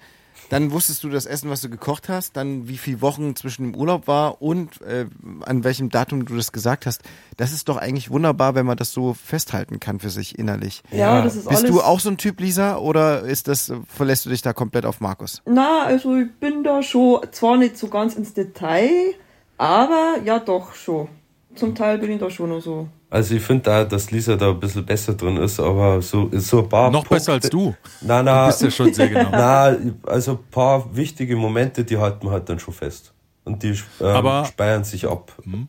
dann 0.49 0.71
wusstest 0.71 1.05
du 1.05 1.09
das 1.09 1.27
Essen, 1.27 1.51
was 1.51 1.61
du 1.61 1.69
gekocht 1.69 2.09
hast, 2.09 2.37
dann 2.37 2.69
wie 2.69 2.79
viele 2.79 3.01
Wochen 3.01 3.35
zwischen 3.37 3.65
dem 3.65 3.75
Urlaub 3.75 4.07
war 4.07 4.41
und 4.43 4.81
äh, 4.83 5.07
an 5.45 5.65
welchem 5.65 5.91
Datum 5.91 6.25
du 6.25 6.37
das 6.37 6.53
gesagt 6.53 6.87
hast. 6.87 7.03
Das 7.37 7.53
ist 7.53 7.69
doch 7.69 7.77
eigentlich 7.77 8.11
wunderbar, 8.11 8.55
wenn 8.55 8.67
man 8.67 8.77
das 8.77 8.93
so 8.93 9.15
festhalten 9.15 9.81
kann 9.81 10.01
für 10.01 10.11
sich 10.11 10.39
innerlich. 10.39 10.83
Ja, 10.93 11.23
das 11.23 11.37
ist 11.37 11.49
Bist 11.49 11.65
alles 11.65 11.71
du 11.71 11.83
auch 11.83 12.01
so 12.01 12.11
ein 12.11 12.19
Typ, 12.19 12.41
Lisa, 12.41 12.79
oder 12.79 13.23
ist 13.23 13.49
das, 13.49 13.73
verlässt 13.89 14.27
du 14.27 14.31
dich 14.31 14.43
da 14.43 14.53
komplett 14.53 14.87
auf 14.87 15.01
Markus? 15.01 15.43
Na, 15.47 15.83
also 15.85 16.17
ich 16.17 16.33
bin 16.41 16.63
da 16.63 16.83
schon, 16.83 17.21
zwar 17.33 17.57
nicht 17.57 17.77
so 17.77 17.89
ganz 17.89 18.15
ins 18.15 18.35
Detail, 18.35 19.15
aber 19.59 20.17
ja 20.25 20.39
doch 20.39 20.75
schon. 20.75 21.09
Zum 21.55 21.75
Teil 21.75 21.99
bin 21.99 22.11
ich 22.11 22.21
da 22.21 22.31
schon 22.31 22.51
noch 22.51 22.61
so. 22.61 22.89
Also 23.09 23.37
ich 23.37 23.43
finde 23.43 23.63
da, 23.63 23.85
dass 23.85 24.11
Lisa 24.11 24.37
da 24.37 24.51
ein 24.51 24.59
bisschen 24.59 24.85
besser 24.85 25.15
drin 25.15 25.37
ist, 25.37 25.61
aber 25.61 26.03
so, 26.03 26.29
so 26.33 26.63
ein 26.63 26.69
paar. 26.69 26.91
Noch 26.91 27.01
Punkte, 27.01 27.15
besser 27.15 27.33
als 27.35 27.49
du. 27.49 27.75
Na, 28.01 28.23
na. 28.23 28.43
Du 28.43 28.47
bist 28.49 28.63
ja 28.63 28.71
schon 28.71 28.93
sehr 28.93 29.09
genau. 29.09 29.29
Na, 29.31 29.77
also 30.05 30.33
ein 30.33 30.51
paar 30.51 30.95
wichtige 30.95 31.37
Momente, 31.37 31.85
die 31.85 31.99
halten 31.99 32.27
wir 32.27 32.33
halt 32.33 32.49
dann 32.49 32.59
schon 32.59 32.75
fest. 32.75 33.13
Und 33.45 33.63
die 33.63 33.79
ähm, 34.01 34.07
aber, 34.07 34.45
speiern 34.47 34.83
sich 34.83 35.07
ab. 35.07 35.33
Mhm. 35.45 35.69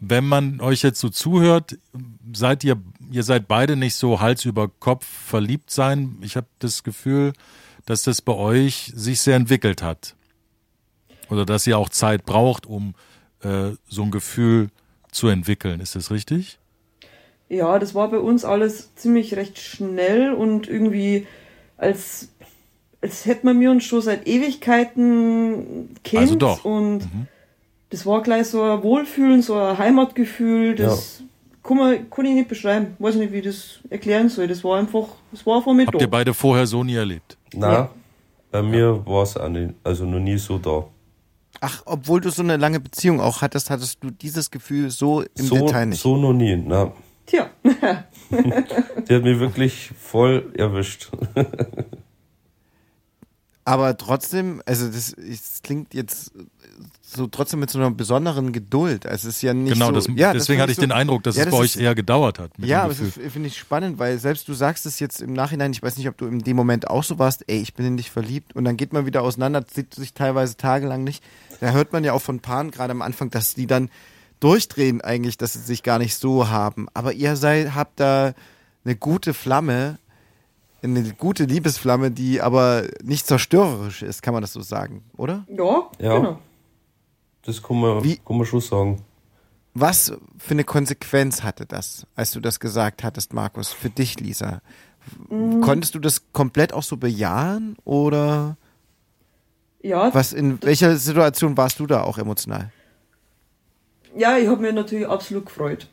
Wenn 0.00 0.26
man 0.26 0.60
euch 0.60 0.82
jetzt 0.82 1.00
so 1.00 1.10
zuhört, 1.10 1.76
seid 2.32 2.64
ihr, 2.64 2.76
ihr 3.10 3.22
seid 3.22 3.46
beide 3.46 3.76
nicht 3.76 3.94
so 3.94 4.20
Hals 4.20 4.46
über 4.46 4.68
Kopf 4.68 5.06
verliebt 5.06 5.70
sein. 5.70 6.16
Ich 6.22 6.36
habe 6.36 6.46
das 6.60 6.82
Gefühl, 6.82 7.34
dass 7.84 8.04
das 8.04 8.22
bei 8.22 8.32
euch 8.32 8.90
sich 8.94 9.20
sehr 9.20 9.36
entwickelt 9.36 9.82
hat. 9.82 10.14
Oder 11.28 11.44
dass 11.44 11.66
ihr 11.66 11.76
auch 11.76 11.90
Zeit 11.90 12.24
braucht, 12.24 12.66
um 12.66 12.94
äh, 13.42 13.72
so 13.86 14.02
ein 14.02 14.10
Gefühl 14.10 14.68
zu 14.68 14.72
entwickeln. 15.28 15.80
Ist 15.80 15.96
das 15.96 16.10
richtig? 16.10 16.58
Ja, 17.48 17.78
das 17.78 17.94
war 17.94 18.10
bei 18.10 18.18
uns 18.18 18.44
alles 18.44 18.94
ziemlich 18.94 19.34
recht 19.36 19.58
schnell 19.58 20.32
und 20.32 20.68
irgendwie 20.68 21.26
als, 21.78 22.28
als 23.00 23.24
hätten 23.24 23.46
wir 23.46 23.54
mir 23.54 23.70
uns 23.70 23.84
schon 23.84 24.02
seit 24.02 24.26
Ewigkeiten 24.26 25.94
kennt. 26.04 26.22
Also 26.22 26.34
doch. 26.34 26.64
Und 26.64 26.98
mhm. 26.98 27.26
das 27.88 28.04
war 28.04 28.22
gleich 28.22 28.48
so 28.48 28.62
ein 28.62 28.82
Wohlfühlen, 28.82 29.40
so 29.40 29.54
ein 29.54 29.78
Heimatgefühl, 29.78 30.74
das 30.74 31.20
ja. 31.20 31.26
kann, 31.62 31.76
man, 31.78 32.10
kann 32.10 32.26
ich 32.26 32.34
nicht 32.34 32.48
beschreiben. 32.48 32.96
Weiß 32.98 33.14
nicht, 33.14 33.32
wie 33.32 33.38
ich 33.38 33.44
das 33.44 33.78
erklären 33.88 34.28
soll. 34.28 34.46
Das 34.46 34.62
war 34.62 34.78
einfach, 34.78 35.06
das 35.30 35.46
war 35.46 35.62
von 35.62 35.74
mir 35.74 35.86
Habt 35.86 35.94
da. 35.94 36.00
ihr 36.00 36.10
beide 36.10 36.34
vorher 36.34 36.66
so 36.66 36.84
nie 36.84 36.96
erlebt? 36.96 37.38
Nein, 37.54 37.72
ja. 37.72 37.90
bei 38.50 38.62
mir 38.62 39.06
war 39.06 39.22
es 39.22 39.36
also 39.36 40.04
noch 40.04 40.20
nie 40.20 40.36
so 40.36 40.58
da. 40.58 40.84
Ach, 41.60 41.82
obwohl 41.86 42.20
du 42.20 42.30
so 42.30 42.42
eine 42.42 42.56
lange 42.56 42.80
Beziehung 42.80 43.20
auch 43.20 43.42
hattest, 43.42 43.70
hattest 43.70 44.02
du 44.02 44.10
dieses 44.10 44.50
Gefühl 44.50 44.90
so 44.90 45.22
im 45.22 45.46
so, 45.46 45.54
Detail 45.56 45.86
nicht? 45.86 46.00
So 46.00 46.16
noch 46.16 46.32
nie, 46.32 46.56
na. 46.56 46.92
Tja. 47.26 47.50
Die 47.64 49.14
hat 49.14 49.22
mich 49.22 49.38
wirklich 49.38 49.90
voll 49.98 50.52
erwischt. 50.56 51.10
Aber 53.64 53.98
trotzdem, 53.98 54.62
also 54.64 54.86
das, 54.86 55.14
das, 55.14 55.60
klingt 55.62 55.92
jetzt 55.92 56.32
so 57.02 57.26
trotzdem 57.26 57.60
mit 57.60 57.68
so 57.68 57.78
einer 57.78 57.90
besonderen 57.90 58.52
Geduld. 58.52 59.04
Also 59.04 59.28
es 59.28 59.36
ist 59.36 59.42
ja 59.42 59.52
nicht 59.52 59.74
genau, 59.74 59.88
so, 59.88 59.92
das, 59.92 60.08
ja, 60.14 60.32
deswegen 60.32 60.62
hatte 60.62 60.70
ich 60.70 60.76
so, 60.76 60.82
den 60.82 60.92
Eindruck, 60.92 61.22
dass 61.22 61.36
ja, 61.36 61.44
es 61.44 61.50
bei 61.50 61.56
euch 61.58 61.76
eher 61.76 61.94
gedauert 61.94 62.38
hat. 62.38 62.50
ja, 62.56 62.84
aber 62.84 62.94
das 62.94 63.12
finde 63.30 63.48
ich 63.48 63.58
spannend, 63.58 63.98
weil 63.98 64.18
selbst 64.18 64.48
du 64.48 64.54
sagst 64.54 64.86
es 64.86 65.00
jetzt 65.00 65.20
im 65.20 65.34
Nachhinein, 65.34 65.72
ich 65.72 65.82
weiß 65.82 65.98
nicht, 65.98 66.08
ob 66.08 66.16
du 66.16 66.26
in 66.26 66.38
dem 66.38 66.56
Moment 66.56 66.88
auch 66.88 67.04
so 67.04 67.18
warst, 67.18 67.44
ey, 67.46 67.60
ich 67.60 67.74
bin 67.74 67.84
in 67.84 67.96
dich 67.98 68.10
verliebt 68.10 68.56
und 68.56 68.64
dann 68.64 68.78
geht 68.78 68.94
man 68.94 69.04
wieder 69.04 69.22
auseinander, 69.22 69.62
sieht 69.70 69.94
sich 69.94 70.14
teilweise 70.14 70.56
tagelang 70.56 71.04
nicht. 71.04 71.22
Da 71.60 71.72
hört 71.72 71.92
man 71.92 72.04
ja 72.04 72.12
auch 72.12 72.22
von 72.22 72.40
Paaren 72.40 72.70
gerade 72.70 72.92
am 72.92 73.02
Anfang, 73.02 73.30
dass 73.30 73.54
die 73.54 73.66
dann 73.66 73.90
durchdrehen 74.40 75.00
eigentlich, 75.00 75.36
dass 75.36 75.54
sie 75.54 75.60
sich 75.60 75.82
gar 75.82 75.98
nicht 75.98 76.14
so 76.16 76.48
haben. 76.48 76.88
Aber 76.94 77.12
ihr 77.12 77.36
seid, 77.36 77.74
habt 77.74 78.00
da 78.00 78.34
eine 78.84 78.96
gute 78.96 79.34
Flamme, 79.34 79.98
eine 80.82 81.12
gute 81.14 81.44
Liebesflamme, 81.44 82.10
die 82.10 82.40
aber 82.40 82.84
nicht 83.02 83.26
zerstörerisch 83.26 84.02
ist, 84.02 84.22
kann 84.22 84.34
man 84.34 84.42
das 84.42 84.52
so 84.52 84.60
sagen, 84.60 85.02
oder? 85.16 85.44
Ja, 85.48 85.90
ja. 85.98 86.16
genau. 86.16 86.38
Das 87.42 87.62
kann 87.62 87.80
man, 87.80 88.04
Wie, 88.04 88.18
kann 88.18 88.36
man 88.36 88.46
schon 88.46 88.60
sagen. 88.60 89.02
Was 89.74 90.12
für 90.38 90.52
eine 90.52 90.64
Konsequenz 90.64 91.42
hatte 91.42 91.66
das, 91.66 92.06
als 92.14 92.32
du 92.32 92.40
das 92.40 92.60
gesagt 92.60 93.04
hattest, 93.04 93.32
Markus, 93.32 93.72
für 93.72 93.90
dich, 93.90 94.20
Lisa? 94.20 94.60
Mhm. 95.28 95.60
Konntest 95.60 95.94
du 95.94 95.98
das 95.98 96.32
komplett 96.32 96.72
auch 96.72 96.82
so 96.82 96.96
bejahen 96.96 97.76
oder? 97.84 98.56
Ja. 99.88 100.12
Was, 100.12 100.34
in 100.34 100.62
welcher 100.62 100.96
Situation 100.96 101.56
warst 101.56 101.80
du 101.80 101.86
da 101.86 102.02
auch 102.02 102.18
emotional? 102.18 102.70
Ja, 104.14 104.36
ich 104.36 104.46
habe 104.46 104.60
mich 104.60 104.74
natürlich 104.74 105.08
absolut 105.08 105.46
gefreut. 105.46 105.86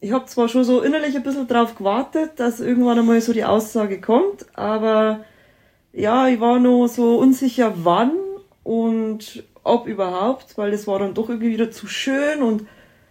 Ich 0.00 0.10
habe 0.10 0.26
zwar 0.26 0.48
schon 0.48 0.64
so 0.64 0.82
innerlich 0.82 1.14
ein 1.14 1.22
bisschen 1.22 1.46
drauf 1.46 1.76
gewartet, 1.76 2.32
dass 2.36 2.58
irgendwann 2.58 2.98
einmal 2.98 3.20
so 3.20 3.32
die 3.32 3.44
Aussage 3.44 4.00
kommt, 4.00 4.46
aber 4.54 5.20
ja, 5.92 6.26
ich 6.26 6.40
war 6.40 6.58
noch 6.58 6.88
so 6.88 7.18
unsicher, 7.18 7.72
wann 7.76 8.10
und 8.64 9.44
ob 9.62 9.86
überhaupt, 9.86 10.58
weil 10.58 10.72
das 10.72 10.88
war 10.88 10.98
dann 10.98 11.14
doch 11.14 11.28
irgendwie 11.28 11.50
wieder 11.50 11.70
zu 11.70 11.86
schön 11.86 12.42
und 12.42 12.66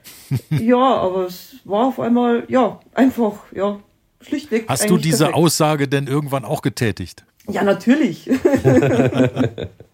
ja, 0.50 0.96
aber 0.98 1.28
es 1.28 1.56
war 1.64 1.88
auf 1.88 2.00
einmal, 2.02 2.44
ja, 2.50 2.82
einfach, 2.94 3.36
ja, 3.54 3.80
schlichtweg. 4.20 4.66
Hast 4.68 4.90
du 4.90 4.98
diese 4.98 5.20
perfekt. 5.20 5.38
Aussage 5.38 5.88
denn 5.88 6.08
irgendwann 6.08 6.44
auch 6.44 6.62
getätigt? 6.62 7.24
Ja, 7.48 7.64
natürlich. 7.64 8.30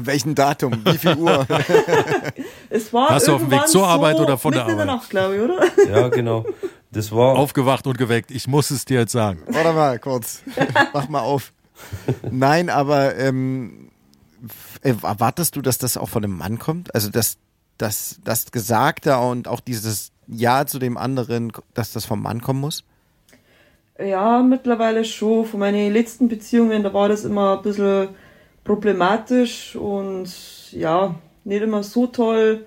Welchen 0.00 0.34
Datum? 0.34 0.84
Wie 0.84 0.98
viel 0.98 1.16
Uhr? 1.16 1.46
es 2.70 2.92
war 2.92 3.10
Hast 3.10 3.28
du 3.28 3.34
auf 3.34 3.40
dem 3.40 3.50
Weg 3.50 3.66
zur 3.68 3.86
Arbeit 3.86 4.16
so 4.16 4.22
oder 4.24 4.38
von 4.38 4.52
der 4.52 4.62
Arbeit? 4.62 4.72
in 4.72 4.78
der 4.78 4.86
Nacht, 4.86 5.10
glaube 5.10 5.36
ich, 5.36 5.42
oder? 5.42 5.64
Ja, 5.88 6.08
genau. 6.08 6.44
Das 6.90 7.12
war 7.12 7.36
aufgewacht 7.36 7.86
und 7.86 7.98
geweckt. 7.98 8.30
Ich 8.30 8.46
muss 8.46 8.70
es 8.70 8.84
dir 8.84 9.00
jetzt 9.00 9.12
sagen. 9.12 9.42
Warte 9.46 9.72
mal 9.72 9.98
kurz. 9.98 10.42
Mach 10.92 11.08
mal 11.08 11.20
auf. 11.20 11.52
Nein, 12.30 12.70
aber 12.70 13.16
ähm, 13.16 13.90
erwartest 14.82 15.56
du, 15.56 15.62
dass 15.62 15.78
das 15.78 15.96
auch 15.96 16.08
von 16.08 16.24
einem 16.24 16.36
Mann 16.36 16.58
kommt? 16.58 16.94
Also 16.94 17.10
dass 17.10 17.36
das, 17.76 18.20
das 18.24 18.50
Gesagte 18.50 19.16
und 19.18 19.48
auch 19.48 19.60
dieses 19.60 20.10
Ja 20.26 20.66
zu 20.66 20.78
dem 20.78 20.96
anderen, 20.96 21.52
dass 21.74 21.92
das 21.92 22.04
vom 22.04 22.22
Mann 22.22 22.40
kommen 22.40 22.60
muss? 22.60 22.84
Ja, 23.98 24.42
mittlerweile 24.42 25.04
schon. 25.04 25.44
Von 25.44 25.60
meinen 25.60 25.92
letzten 25.92 26.28
Beziehungen, 26.28 26.82
da 26.82 26.94
war 26.94 27.08
das 27.08 27.24
immer 27.24 27.56
ein 27.58 27.62
bisschen 27.62 28.08
problematisch 28.68 29.74
und 29.74 30.28
ja, 30.70 31.16
nicht 31.44 31.62
immer 31.62 31.82
so 31.82 32.06
toll. 32.06 32.66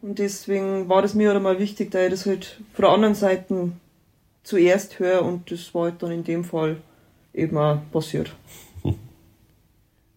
Und 0.00 0.18
deswegen 0.18 0.88
war 0.88 1.02
das 1.02 1.14
mir 1.14 1.30
halt 1.30 1.42
mal 1.42 1.60
wichtig, 1.60 1.92
da 1.92 2.02
ich 2.02 2.10
das 2.10 2.26
halt 2.26 2.60
von 2.72 2.82
der 2.82 2.90
anderen 2.92 3.14
Seite 3.14 3.70
zuerst 4.42 4.98
höre 4.98 5.22
und 5.22 5.52
das 5.52 5.72
war 5.74 5.84
halt 5.84 6.02
dann 6.02 6.10
in 6.10 6.24
dem 6.24 6.42
Fall 6.42 6.78
eben 7.32 7.56
auch 7.56 7.78
passiert. 7.92 8.34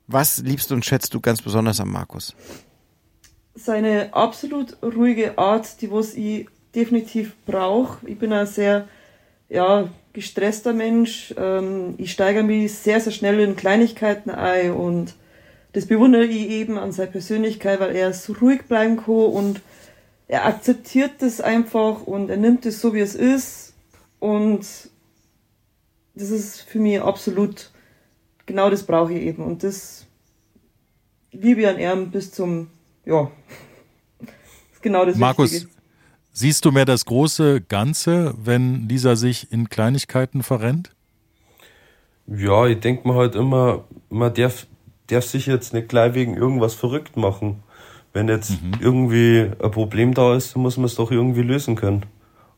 Was 0.08 0.42
liebst 0.42 0.72
und 0.72 0.86
schätzt 0.86 1.14
du 1.14 1.20
ganz 1.20 1.42
besonders 1.42 1.80
am 1.80 1.92
Markus? 1.92 2.34
Seine 3.54 4.14
absolut 4.14 4.78
ruhige 4.82 5.38
Art, 5.38 5.82
die 5.82 5.92
was 5.92 6.14
ich 6.16 6.48
definitiv 6.74 7.36
brauche. 7.46 8.08
Ich 8.08 8.18
bin 8.18 8.34
ein 8.34 8.48
sehr 8.48 8.88
ja, 9.50 9.88
gestresster 10.14 10.74
Mensch. 10.74 11.34
Ähm, 11.38 11.96
ich 11.98 12.12
steigere 12.12 12.44
mich 12.44 12.74
sehr, 12.74 13.00
sehr 13.00 13.12
schnell 13.12 13.40
in 13.40 13.56
Kleinigkeiten 13.56 14.30
ein 14.30 14.72
und 14.72 15.14
das 15.76 15.88
bewundere 15.88 16.24
ich 16.24 16.50
eben 16.52 16.78
an 16.78 16.94
seiner 16.94 17.12
Persönlichkeit, 17.12 17.82
weil 17.82 17.98
er 17.98 18.14
so 18.14 18.32
ruhig 18.32 18.62
bleiben 18.64 18.96
kann 18.96 19.14
und 19.14 19.62
er 20.30 20.46
akzeptiert 20.46 21.16
das 21.20 21.42
einfach 21.42 22.04
und 22.04 22.30
er 22.30 22.38
nimmt 22.38 22.66
es 22.66 22.80
so, 22.80 22.94
wie 22.94 23.02
es 23.02 23.14
ist. 23.14 23.74
Und 24.20 24.62
das 26.16 26.30
ist 26.30 26.62
für 26.62 26.80
mich 26.80 27.02
absolut, 27.02 27.72
genau 28.46 28.70
das 28.70 28.84
brauche 28.84 29.12
ich 29.12 29.24
eben. 29.24 29.44
Und 29.44 29.64
das 29.64 30.06
liebe 31.34 31.60
ich 31.60 31.68
an 31.68 31.78
ihm 31.78 32.10
bis 32.10 32.32
zum, 32.32 32.68
ja, 33.06 33.30
ist 34.72 34.82
genau 34.82 35.04
das 35.04 35.18
Markus, 35.18 35.52
Wichtige. 35.52 35.72
siehst 36.32 36.64
du 36.64 36.72
mehr 36.72 36.86
das 36.86 37.04
große 37.04 37.60
Ganze, 37.60 38.34
wenn 38.42 38.88
Lisa 38.88 39.18
sich 39.18 39.52
in 39.52 39.68
Kleinigkeiten 39.68 40.42
verrennt? 40.42 40.92
Ja, 42.28 42.66
ich 42.66 42.80
denke 42.80 43.06
mir 43.10 43.16
halt 43.16 43.36
immer, 43.36 43.84
man 44.10 44.34
darf, 44.34 44.68
darf 45.08 45.26
sich 45.26 45.46
jetzt 45.46 45.74
nicht 45.74 45.90
gleich 45.90 46.14
wegen 46.14 46.36
irgendwas 46.36 46.74
verrückt 46.74 47.18
machen. 47.18 47.64
Wenn 48.14 48.28
jetzt 48.28 48.62
mhm. 48.62 48.74
irgendwie 48.80 49.52
ein 49.62 49.72
Problem 49.72 50.14
da 50.14 50.36
ist, 50.36 50.56
dann 50.56 50.62
muss 50.62 50.78
man 50.78 50.86
es 50.86 50.96
doch 50.96 51.12
irgendwie 51.12 51.42
lösen 51.42 51.76
können. 51.76 52.06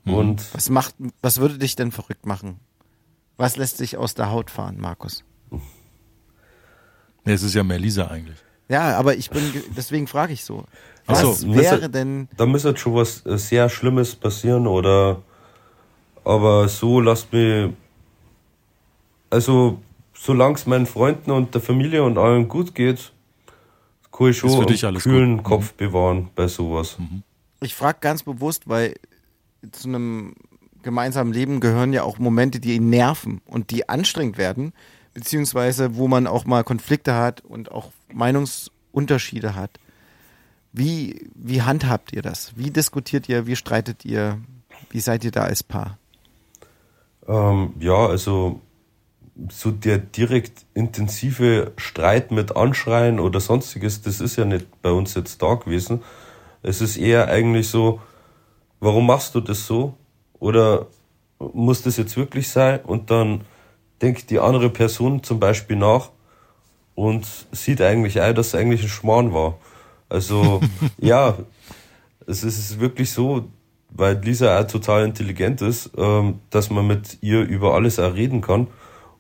Mhm. 0.04 0.14
Und 0.14 0.54
was 0.54 0.70
macht, 0.70 0.96
was 1.22 1.40
würde 1.40 1.58
dich 1.58 1.76
denn 1.76 1.92
verrückt 1.92 2.26
machen? 2.26 2.60
Was 3.38 3.58
lässt 3.58 3.78
sich 3.78 3.98
aus 3.98 4.14
der 4.14 4.32
Haut 4.32 4.50
fahren, 4.50 4.78
Markus? 4.80 5.24
Nee, 7.26 7.34
es 7.34 7.44
ist 7.44 7.56
ja 7.56 7.64
mehr 7.64 7.80
Lisa 7.80 8.08
eigentlich. 8.08 8.38
Ja, 8.70 8.98
aber 8.98 9.16
ich 9.16 9.30
bin, 9.30 9.42
deswegen 9.76 10.08
frage 10.08 10.34
ich 10.34 10.44
so. 10.44 10.66
Was 11.06 11.22
so, 11.22 11.56
wäre 11.56 11.76
müsste, 11.76 11.90
denn. 11.90 12.28
Da 12.36 12.46
müsste 12.46 12.76
schon 12.76 12.96
was 12.96 13.26
äh, 13.26 13.38
sehr 13.38 13.70
Schlimmes 13.70 14.16
passieren 14.16 14.68
oder, 14.68 15.22
aber 16.24 16.68
so 16.68 17.00
lasst 17.00 17.32
mich 17.32 17.72
also 19.30 19.80
solange 20.20 20.56
es 20.56 20.66
meinen 20.66 20.86
Freunden 20.86 21.32
und 21.32 21.54
der 21.54 21.62
Familie 21.62 22.04
und 22.04 22.18
allen 22.18 22.48
gut 22.48 22.76
geht, 22.76 23.12
kann 24.12 24.28
ich 24.30 24.38
schon 24.38 24.52
einen 24.52 24.98
kühlen 24.98 25.38
gut. 25.38 25.46
Kopf 25.46 25.74
mhm. 25.74 25.78
bewahren 25.78 26.30
bei 26.36 26.48
sowas. 26.48 26.98
Mhm. 27.00 27.24
Ich 27.62 27.76
frage 27.76 28.00
ganz 28.02 28.24
bewusst, 28.24 28.68
weil 28.68 28.96
zu 29.72 29.88
einem 29.88 30.36
gemeinsamen 30.84 31.34
Leben 31.34 31.60
gehören 31.60 31.94
ja 31.94 32.04
auch 32.04 32.20
Momente, 32.20 32.60
die 32.60 32.76
ihn 32.76 32.90
nerven 32.90 33.42
und 33.46 33.72
die 33.72 33.90
anstrengend 33.90 34.38
werden, 34.38 34.74
beziehungsweise 35.14 35.96
wo 35.96 36.08
man 36.08 36.28
auch 36.28 36.46
mal 36.46 36.64
Konflikte 36.64 37.16
hat 37.16 37.42
und 37.42 37.72
auch 37.72 37.92
Meinungsunterschiede 38.14 39.56
hat. 39.56 39.80
Wie, 40.72 41.30
wie 41.34 41.64
handhabt 41.64 42.14
ihr 42.14 42.22
das? 42.22 42.56
Wie 42.56 42.70
diskutiert 42.70 43.28
ihr? 43.28 43.48
Wie 43.48 43.56
streitet 43.56 44.06
ihr? 44.06 44.40
Wie 44.92 45.00
seid 45.00 45.24
ihr 45.24 45.32
da 45.32 45.42
als 45.42 45.64
Paar? 45.64 45.98
Ähm, 47.28 47.74
ja, 47.80 48.06
also 48.06 48.62
so 49.52 49.72
der 49.72 49.98
direkt 49.98 50.66
intensive 50.74 51.72
Streit 51.78 52.32
mit 52.32 52.56
Anschreien 52.56 53.20
oder 53.20 53.40
sonstiges, 53.40 54.02
das 54.02 54.20
ist 54.20 54.36
ja 54.36 54.46
nicht 54.46 54.82
bei 54.82 54.92
uns 54.92 55.14
jetzt 55.14 55.42
da 55.42 55.56
gewesen. 55.56 56.02
Es 56.64 56.82
ist 56.82 56.98
eher 56.98 57.28
eigentlich 57.28 57.68
so, 57.68 58.02
warum 58.80 59.06
machst 59.06 59.36
du 59.36 59.42
das 59.42 59.68
so? 59.68 59.96
Oder 60.40 60.88
muss 61.40 61.84
das 61.84 61.98
jetzt 61.98 62.18
wirklich 62.18 62.50
sein? 62.50 62.80
Und 62.82 63.12
dann 63.12 63.42
denkt 64.02 64.30
die 64.30 64.40
andere 64.40 64.70
Person 64.70 65.24
zum 65.24 65.40
Beispiel 65.40 65.76
nach 65.76 66.10
und 66.96 67.28
sieht 67.52 67.82
eigentlich 67.82 68.22
ein, 68.22 68.34
dass 68.36 68.48
es 68.48 68.56
eigentlich 68.56 68.82
ein 68.84 68.90
Schmarrn 68.90 69.34
war. 69.34 69.58
Also, 70.10 70.62
ja, 70.98 71.38
es 72.26 72.44
ist 72.44 72.80
wirklich 72.80 73.12
so, 73.12 73.48
weil 73.90 74.20
Lisa 74.20 74.60
auch 74.60 74.68
total 74.68 75.06
intelligent 75.06 75.62
ist, 75.62 75.92
ähm, 75.96 76.40
dass 76.50 76.70
man 76.70 76.88
mit 76.88 77.20
ihr 77.22 77.42
über 77.42 77.76
alles 77.76 78.00
auch 78.00 78.16
reden 78.16 78.42
kann 78.42 78.68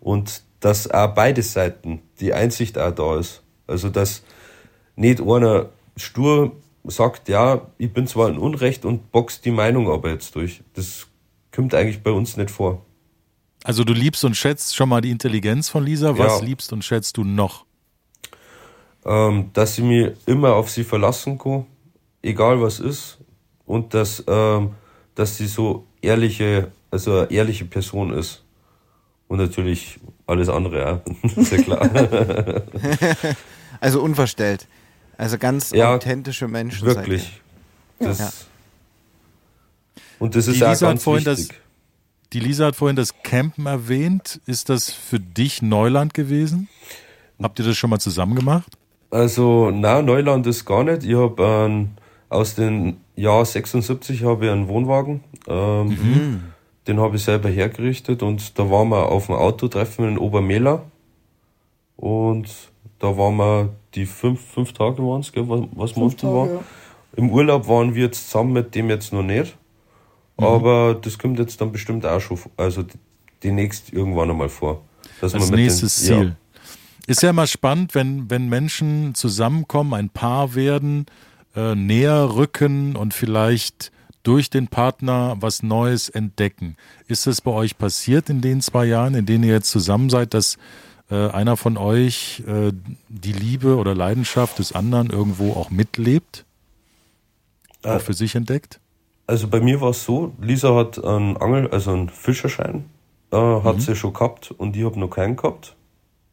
und 0.07 0.43
dass 0.61 0.89
auch 0.89 1.13
beide 1.13 1.43
Seiten 1.43 2.01
die 2.21 2.33
Einsicht 2.33 2.77
auch 2.77 2.91
da 2.91 3.19
ist. 3.19 3.43
Also 3.67 3.89
dass 3.89 4.23
nicht 4.95 5.19
einer 5.19 5.69
stur 5.97 6.55
sagt, 6.85 7.27
ja, 7.27 7.67
ich 7.77 7.91
bin 7.91 8.07
zwar 8.07 8.29
in 8.29 8.37
Unrecht 8.37 8.85
und 8.85 9.11
boxt 9.11 9.43
die 9.43 9.51
Meinung 9.51 9.91
aber 9.91 10.09
jetzt 10.09 10.33
durch. 10.35 10.61
Das 10.75 11.07
kommt 11.53 11.73
eigentlich 11.73 12.01
bei 12.01 12.11
uns 12.11 12.37
nicht 12.37 12.49
vor. 12.49 12.85
Also 13.65 13.83
du 13.83 13.91
liebst 13.91 14.23
und 14.23 14.37
schätzt 14.37 14.77
schon 14.77 14.87
mal 14.87 15.01
die 15.01 15.11
Intelligenz 15.11 15.67
von 15.67 15.83
Lisa. 15.83 16.17
Was 16.17 16.39
ja. 16.39 16.45
liebst 16.45 16.71
und 16.71 16.85
schätzt 16.85 17.17
du 17.17 17.25
noch? 17.25 17.65
Ähm, 19.03 19.49
dass 19.51 19.75
sie 19.75 19.81
mir 19.81 20.13
immer 20.25 20.53
auf 20.55 20.69
sie 20.69 20.85
verlassen 20.85 21.37
kann, 21.37 21.65
egal 22.21 22.61
was 22.61 22.79
ist. 22.79 23.17
Und 23.65 23.93
dass, 23.93 24.23
ähm, 24.25 24.71
dass 25.15 25.35
sie 25.35 25.47
so 25.47 25.85
ehrliche, 26.01 26.71
also 26.91 27.19
eine 27.19 27.31
ehrliche 27.31 27.65
Person 27.65 28.13
ist. 28.13 28.46
Und 29.27 29.39
natürlich 29.39 29.99
alles 30.25 30.49
andere, 30.49 30.79
ja. 30.79 31.01
Ist 31.35 31.51
ja 31.51 31.61
klar. 31.61 31.89
also 33.79 34.01
unverstellt. 34.01 34.67
Also 35.17 35.37
ganz 35.37 35.71
ja, 35.71 35.95
authentische 35.95 36.47
Menschen. 36.47 36.87
Wirklich. 36.87 37.41
Das 37.99 38.19
ja. 38.19 38.29
Und 40.19 40.35
das 40.35 40.47
ist 40.47 40.59
ja 40.59 40.73
ganz 40.75 41.05
wichtig. 41.05 41.23
Das, 41.23 41.49
die 42.33 42.39
Lisa 42.39 42.67
hat 42.67 42.75
vorhin 42.75 42.95
das 42.95 43.13
Campen 43.23 43.65
erwähnt. 43.65 44.41
Ist 44.45 44.69
das 44.69 44.91
für 44.91 45.19
dich 45.19 45.61
Neuland 45.61 46.13
gewesen? 46.13 46.69
Habt 47.41 47.59
ihr 47.59 47.65
das 47.65 47.77
schon 47.77 47.89
mal 47.89 47.99
zusammen 47.99 48.35
gemacht? 48.35 48.73
Also, 49.09 49.71
na, 49.71 50.01
Neuland 50.01 50.45
ist 50.47 50.65
gar 50.65 50.83
nicht. 50.83 51.03
Ich 51.03 51.15
habe 51.15 51.41
ähm, 51.41 51.89
aus 52.29 52.55
dem 52.55 52.97
Jahr 53.15 53.45
76 53.45 54.23
habe 54.23 54.45
ich 54.45 54.51
einen 54.51 54.67
Wohnwagen. 54.67 55.23
Ähm, 55.47 55.87
mhm. 55.87 56.43
Den 56.87 56.99
habe 56.99 57.17
ich 57.17 57.23
selber 57.23 57.49
hergerichtet 57.49 58.23
und 58.23 58.57
da 58.57 58.69
waren 58.69 58.89
wir 58.89 59.09
auf 59.09 59.25
dem 59.25 59.35
Autotreffen 59.35 60.07
in 60.07 60.17
Obermehler. 60.17 60.85
Und 61.97 62.47
da 62.99 63.17
waren 63.17 63.35
wir 63.35 63.75
die 63.95 64.05
fünf, 64.05 64.39
fünf 64.39 64.73
Tage 64.73 65.03
waren 65.03 65.21
es, 65.21 65.31
was, 65.35 65.61
was 65.75 65.95
Monate 65.95 66.27
war. 66.27 66.47
Ja. 66.47 66.59
Im 67.15 67.31
Urlaub 67.31 67.67
waren 67.67 67.95
wir 67.95 68.05
jetzt 68.05 68.29
zusammen 68.29 68.53
mit 68.53 68.75
dem 68.75 68.89
jetzt 68.89 69.11
noch 69.11 69.23
nicht. 69.23 69.57
Mhm. 70.37 70.45
Aber 70.45 70.93
das 70.93 71.17
kommt 71.17 71.39
jetzt 71.39 71.59
dann 71.59 71.71
bestimmt 71.71 72.05
auch 72.05 72.21
schon, 72.21 72.39
also 72.55 72.85
demnächst 73.43 73.91
irgendwann 73.91 74.29
einmal 74.29 74.49
vor. 74.49 74.83
Dass 75.19 75.33
Als 75.33 75.51
nächstes 75.51 75.95
den, 75.97 76.05
Ziel. 76.05 76.25
Ja. 76.27 76.35
Ist 77.07 77.23
ja 77.23 77.29
immer 77.31 77.47
spannend, 77.47 77.95
wenn, 77.95 78.29
wenn 78.29 78.49
Menschen 78.49 79.15
zusammenkommen, 79.15 79.93
ein 79.93 80.09
Paar 80.09 80.55
werden, 80.55 81.05
äh, 81.55 81.73
näher 81.73 82.35
rücken 82.35 82.95
und 82.95 83.13
vielleicht 83.13 83.91
durch 84.27 84.49
den 84.49 84.67
Partner 84.67 85.37
was 85.39 85.63
Neues 85.63 86.09
entdecken. 86.09 86.75
Ist 87.07 87.27
das 87.27 87.39
bei 87.39 87.51
euch 87.51 87.77
passiert 87.77 88.29
in 88.29 88.41
den 88.41 88.59
zwei 88.59 88.83
Jahren, 88.85 89.15
in 89.15 89.25
denen 89.25 89.45
ihr 89.45 89.53
jetzt 89.53 89.71
zusammen 89.71 90.09
seid, 90.09 90.33
dass 90.33 90.57
äh, 91.09 91.29
einer 91.29 91.55
von 91.55 91.77
euch 91.77 92.43
äh, 92.45 92.73
die 93.07 93.31
Liebe 93.31 93.77
oder 93.77 93.95
Leidenschaft 93.95 94.59
des 94.59 94.73
anderen 94.73 95.09
irgendwo 95.09 95.53
auch 95.53 95.69
mitlebt? 95.69 96.43
Äh, 97.83 97.91
auch 97.91 98.01
für 98.01 98.13
sich 98.13 98.35
entdeckt? 98.35 98.81
Also 99.27 99.47
bei 99.47 99.61
mir 99.61 99.79
war 99.79 99.91
es 99.91 100.03
so, 100.03 100.33
Lisa 100.41 100.75
hat 100.75 101.01
einen 101.01 101.37
Angel, 101.37 101.69
also 101.69 101.91
einen 101.91 102.09
Fischerschein, 102.09 102.83
äh, 103.31 103.37
hat 103.37 103.77
mhm. 103.77 103.79
sie 103.79 103.95
schon 103.95 104.11
gehabt 104.11 104.51
und 104.51 104.75
ich 104.75 104.83
habe 104.83 104.99
noch 104.99 105.09
keinen 105.09 105.37
gehabt. 105.37 105.77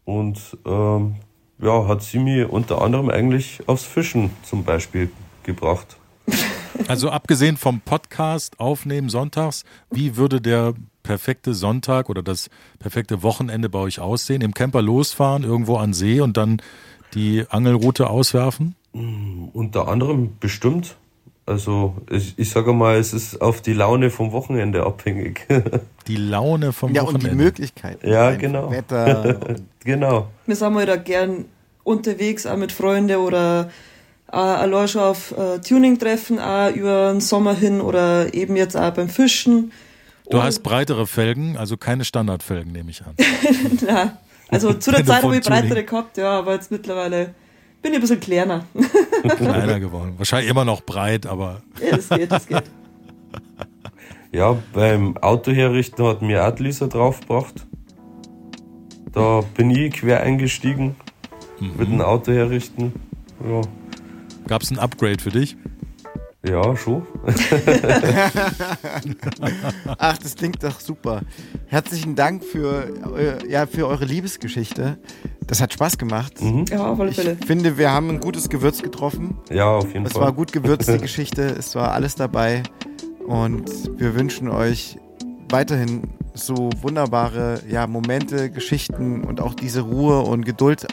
Und 0.05 0.59
ähm, 0.67 1.15
ja, 1.61 1.87
hat 1.87 2.03
sie 2.03 2.19
mir 2.19 2.53
unter 2.53 2.83
anderem 2.83 3.09
eigentlich 3.09 3.61
aufs 3.69 3.85
Fischen 3.85 4.31
zum 4.43 4.65
Beispiel 4.65 5.13
gebracht. 5.45 5.97
Also 6.89 7.11
abgesehen 7.11 7.57
vom 7.57 7.81
Podcast 7.81 8.61
aufnehmen 8.61 9.09
sonntags, 9.09 9.65
wie 9.91 10.17
würde 10.17 10.41
der 10.41 10.75
perfekte 11.03 11.55
Sonntag 11.55 12.09
oder 12.11 12.23
das 12.23 12.51
perfekte 12.79 13.23
Wochenende 13.23 13.69
bei 13.69 13.79
euch 13.79 14.01
aussehen? 14.01 14.43
Im 14.43 14.55
Camper 14.55 14.83
losfahren, 14.83 15.45
irgendwo 15.45 15.77
an 15.77 15.93
See 15.93 16.21
und 16.21 16.37
dann 16.37 16.61
die 17.15 17.45
Angelroute 17.49 18.11
auswerfen? 18.11 18.75
Mm, 18.93 19.45
unter 19.53 19.89
anderem 19.89 20.37
bestimmt. 20.41 20.97
Also 21.47 21.95
ich, 22.11 22.39
ich 22.39 22.51
sage 22.51 22.73
mal, 22.73 22.97
es 22.97 23.13
ist 23.13 23.41
auf 23.43 23.61
die 23.61 23.75
Laune 23.75 24.11
vom 24.11 24.33
Wochenende 24.33 24.85
abhängig. 24.85 25.47
Die 26.07 26.17
Laune 26.17 26.75
vom 26.75 26.93
ja, 26.93 27.03
Wochenende. 27.03 27.27
Ja, 27.27 27.33
und 27.33 27.39
die 27.39 27.45
Möglichkeiten. 27.45 28.09
Ja, 28.11 28.35
genau. 28.35 28.71
Wetter. 28.71 29.39
genau. 29.85 30.29
Wir 30.45 30.55
sind 30.55 30.75
mal 30.75 30.85
da 30.85 30.97
gern 30.97 31.47
unterwegs, 31.83 32.45
auch 32.45 32.59
mit 32.59 32.73
Freunden 32.73 33.17
oder 33.17 33.71
äh, 34.35 34.37
allein 34.37 34.89
schon 34.89 35.03
auf 35.03 35.33
äh, 35.33 35.59
Tuning-Treffen 35.61 36.39
auch 36.39 36.71
über 36.71 37.13
den 37.13 37.21
Sommer 37.21 37.55
hin 37.55 37.81
oder 37.81 38.35
eben 38.35 38.57
jetzt 38.57 38.77
auch 38.77 38.91
beim 38.91 39.09
Fischen. 39.09 39.73
Du 40.31 40.43
hast 40.43 40.61
breitere 40.61 41.07
Felgen, 41.07 41.57
also 41.57 41.77
keine 41.77 42.05
Standardfelgen, 42.05 42.73
nehme 42.73 42.91
ich 42.91 43.03
an. 43.03 43.15
Na, 43.87 44.19
also 44.49 44.73
zu 44.73 44.91
der 44.91 45.05
Zeit 45.05 45.23
habe 45.23 45.37
ich 45.37 45.45
breitere 45.45 45.85
gehabt, 45.85 46.17
ja, 46.17 46.39
aber 46.39 46.55
jetzt 46.55 46.71
mittlerweile 46.71 47.35
bin 47.83 47.93
ich 47.93 47.99
ein 47.99 48.01
bisschen 48.01 48.21
kleiner. 48.21 48.65
Kleiner 49.37 49.79
geworden. 49.79 50.15
Wahrscheinlich 50.17 50.51
immer 50.51 50.65
noch 50.65 50.81
breit, 50.81 51.27
aber. 51.27 51.63
Ja, 51.85 51.97
das 51.97 52.09
geht, 52.09 52.33
das 52.33 52.47
geht. 52.47 52.65
Ja, 54.33 54.57
beim 54.73 55.17
Auto 55.19 55.53
herrichten 55.53 56.05
hat 56.07 56.23
mir 56.23 56.47
auch 56.47 56.59
Lisa 56.59 56.87
draufgebracht. 56.87 57.67
Da 59.13 59.43
bin 59.55 59.71
ich 59.71 59.93
quer 59.93 60.23
eingestiegen 60.23 60.97
mhm. 61.61 61.73
mit 61.77 61.89
dem 61.89 62.01
Auto 62.01 62.33
herrichten. 62.33 62.95
Ja, 63.47 63.61
Gab 64.47 64.63
es 64.63 64.71
ein 64.71 64.79
Upgrade 64.79 65.19
für 65.23 65.31
dich? 65.31 65.57
Ja, 66.47 66.77
schon. 66.77 67.07
Ach, 69.99 70.19
das 70.19 70.35
klingt 70.37 70.63
doch 70.63 70.79
super. 70.79 71.23
Herzlichen 71.67 72.15
Dank 72.17 72.45
für, 72.45 72.89
ja, 73.49 73.67
für 73.67 73.87
eure 73.87 74.05
Liebesgeschichte. 74.05 74.99
Das 75.47 75.63
hat 75.63 75.73
Spaß 75.73 75.97
gemacht. 75.97 76.35
Ja, 76.71 76.87
auf 76.93 77.01
alle 77.01 77.11
Ich 77.11 77.17
Fälle. 77.17 77.37
finde, 77.47 77.79
wir 77.79 77.91
haben 77.91 78.11
ein 78.11 78.21
gutes 78.21 78.51
Gewürz 78.51 78.83
getroffen. 78.83 79.39
Ja, 79.51 79.69
auf 79.71 79.91
jeden 79.93 80.05
Es 80.05 80.13
Fall. 80.13 80.23
war 80.23 80.33
gut 80.33 80.53
gewürzt, 80.53 80.89
die 80.93 80.99
Geschichte. 80.99 81.43
Es 81.43 81.75
war 81.75 81.93
alles 81.93 82.15
dabei. 82.15 82.63
Und 83.27 83.71
wir 83.99 84.15
wünschen 84.15 84.49
euch 84.49 84.99
weiterhin 85.51 86.03
so 86.35 86.69
wunderbare 86.83 87.61
ja, 87.71 87.87
Momente, 87.87 88.51
Geschichten 88.51 89.25
und 89.25 89.41
auch 89.41 89.55
diese 89.55 89.81
Ruhe 89.83 90.21
und 90.21 90.45
Geduld 90.45 90.87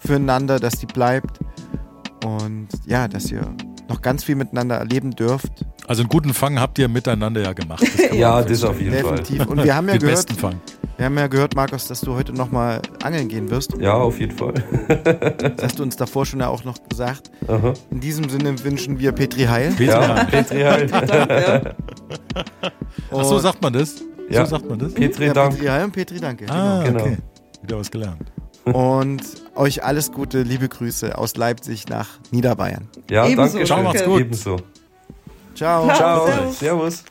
füreinander, 0.00 0.58
dass 0.58 0.78
die 0.80 0.86
bleibt. 0.86 1.38
Und 2.26 2.68
ja, 2.86 3.06
dass 3.08 3.30
ihr 3.30 3.42
noch 3.88 4.02
ganz 4.02 4.24
viel 4.24 4.34
miteinander 4.34 4.76
erleben 4.76 5.12
dürft. 5.12 5.52
Also 5.86 6.02
einen 6.02 6.08
guten 6.08 6.34
Fang 6.34 6.58
habt 6.58 6.76
ihr 6.78 6.88
miteinander 6.88 7.40
ja 7.42 7.52
gemacht. 7.52 7.82
Das 7.82 8.16
Ja, 8.16 8.42
das 8.42 8.64
auf 8.64 8.80
jeden 8.80 8.92
Fall. 8.96 9.16
Definitiv. 9.18 9.46
Und 9.46 9.62
wir 9.62 9.76
haben 9.76 9.86
ja 9.86 9.94
Den 9.94 10.00
gehört, 10.00 10.16
besten 10.26 10.34
Fang. 10.34 10.60
wir 10.96 11.04
haben 11.06 11.16
ja 11.16 11.28
gehört, 11.28 11.54
Markus, 11.54 11.86
dass 11.86 12.00
du 12.00 12.14
heute 12.14 12.32
nochmal 12.32 12.82
angeln 13.04 13.28
gehen 13.28 13.48
wirst. 13.48 13.74
Ja, 13.78 13.94
auf 13.94 14.18
jeden 14.18 14.36
Fall. 14.36 14.54
Das 15.38 15.62
hast 15.62 15.78
du 15.78 15.84
uns 15.84 15.94
davor 15.94 16.26
schon 16.26 16.40
ja 16.40 16.48
auch 16.48 16.64
noch 16.64 16.78
gesagt. 16.88 17.30
Aha. 17.46 17.74
In 17.92 18.00
diesem 18.00 18.28
Sinne 18.28 18.62
wünschen 18.64 18.98
wir 18.98 19.12
Petri 19.12 19.44
Heil. 19.44 19.70
Petri 19.70 19.86
Ja, 19.86 20.16
Heil. 20.16 20.26
Petri. 20.26 20.60
Ja. 20.60 21.74
Ach 23.12 23.24
so 23.24 23.38
sagt 23.38 23.62
man 23.62 23.72
das? 23.72 23.94
Ja. 24.28 24.44
So 24.44 24.50
sagt 24.56 24.68
man 24.68 24.78
das? 24.80 24.92
Petri, 24.94 25.26
Ja, 25.26 25.32
Dank. 25.32 25.52
Petri 25.54 25.66
Heil 25.68 25.84
und 25.84 25.92
Petri, 25.92 26.18
danke. 26.20 26.46
Ah, 26.50 26.82
Genau. 26.84 27.00
okay. 27.02 27.16
Wieder 27.62 27.78
was 27.78 27.90
gelernt. 27.90 28.32
Und 28.72 29.22
euch 29.54 29.84
alles 29.84 30.10
Gute, 30.10 30.42
liebe 30.42 30.68
Grüße 30.68 31.16
aus 31.16 31.36
Leipzig 31.36 31.88
nach 31.88 32.08
Niederbayern. 32.32 32.88
Ja, 33.08 33.26
Ebenso, 33.26 33.58
danke. 33.58 33.66
Ciao, 33.66 33.82
macht's 33.82 34.04
gut. 34.04 34.20
Ebenso. 34.20 34.56
Ciao. 35.54 35.86
Ciao. 35.86 35.96
Ciao. 35.96 36.26
Servus. 36.26 36.58
Servus. 36.58 37.04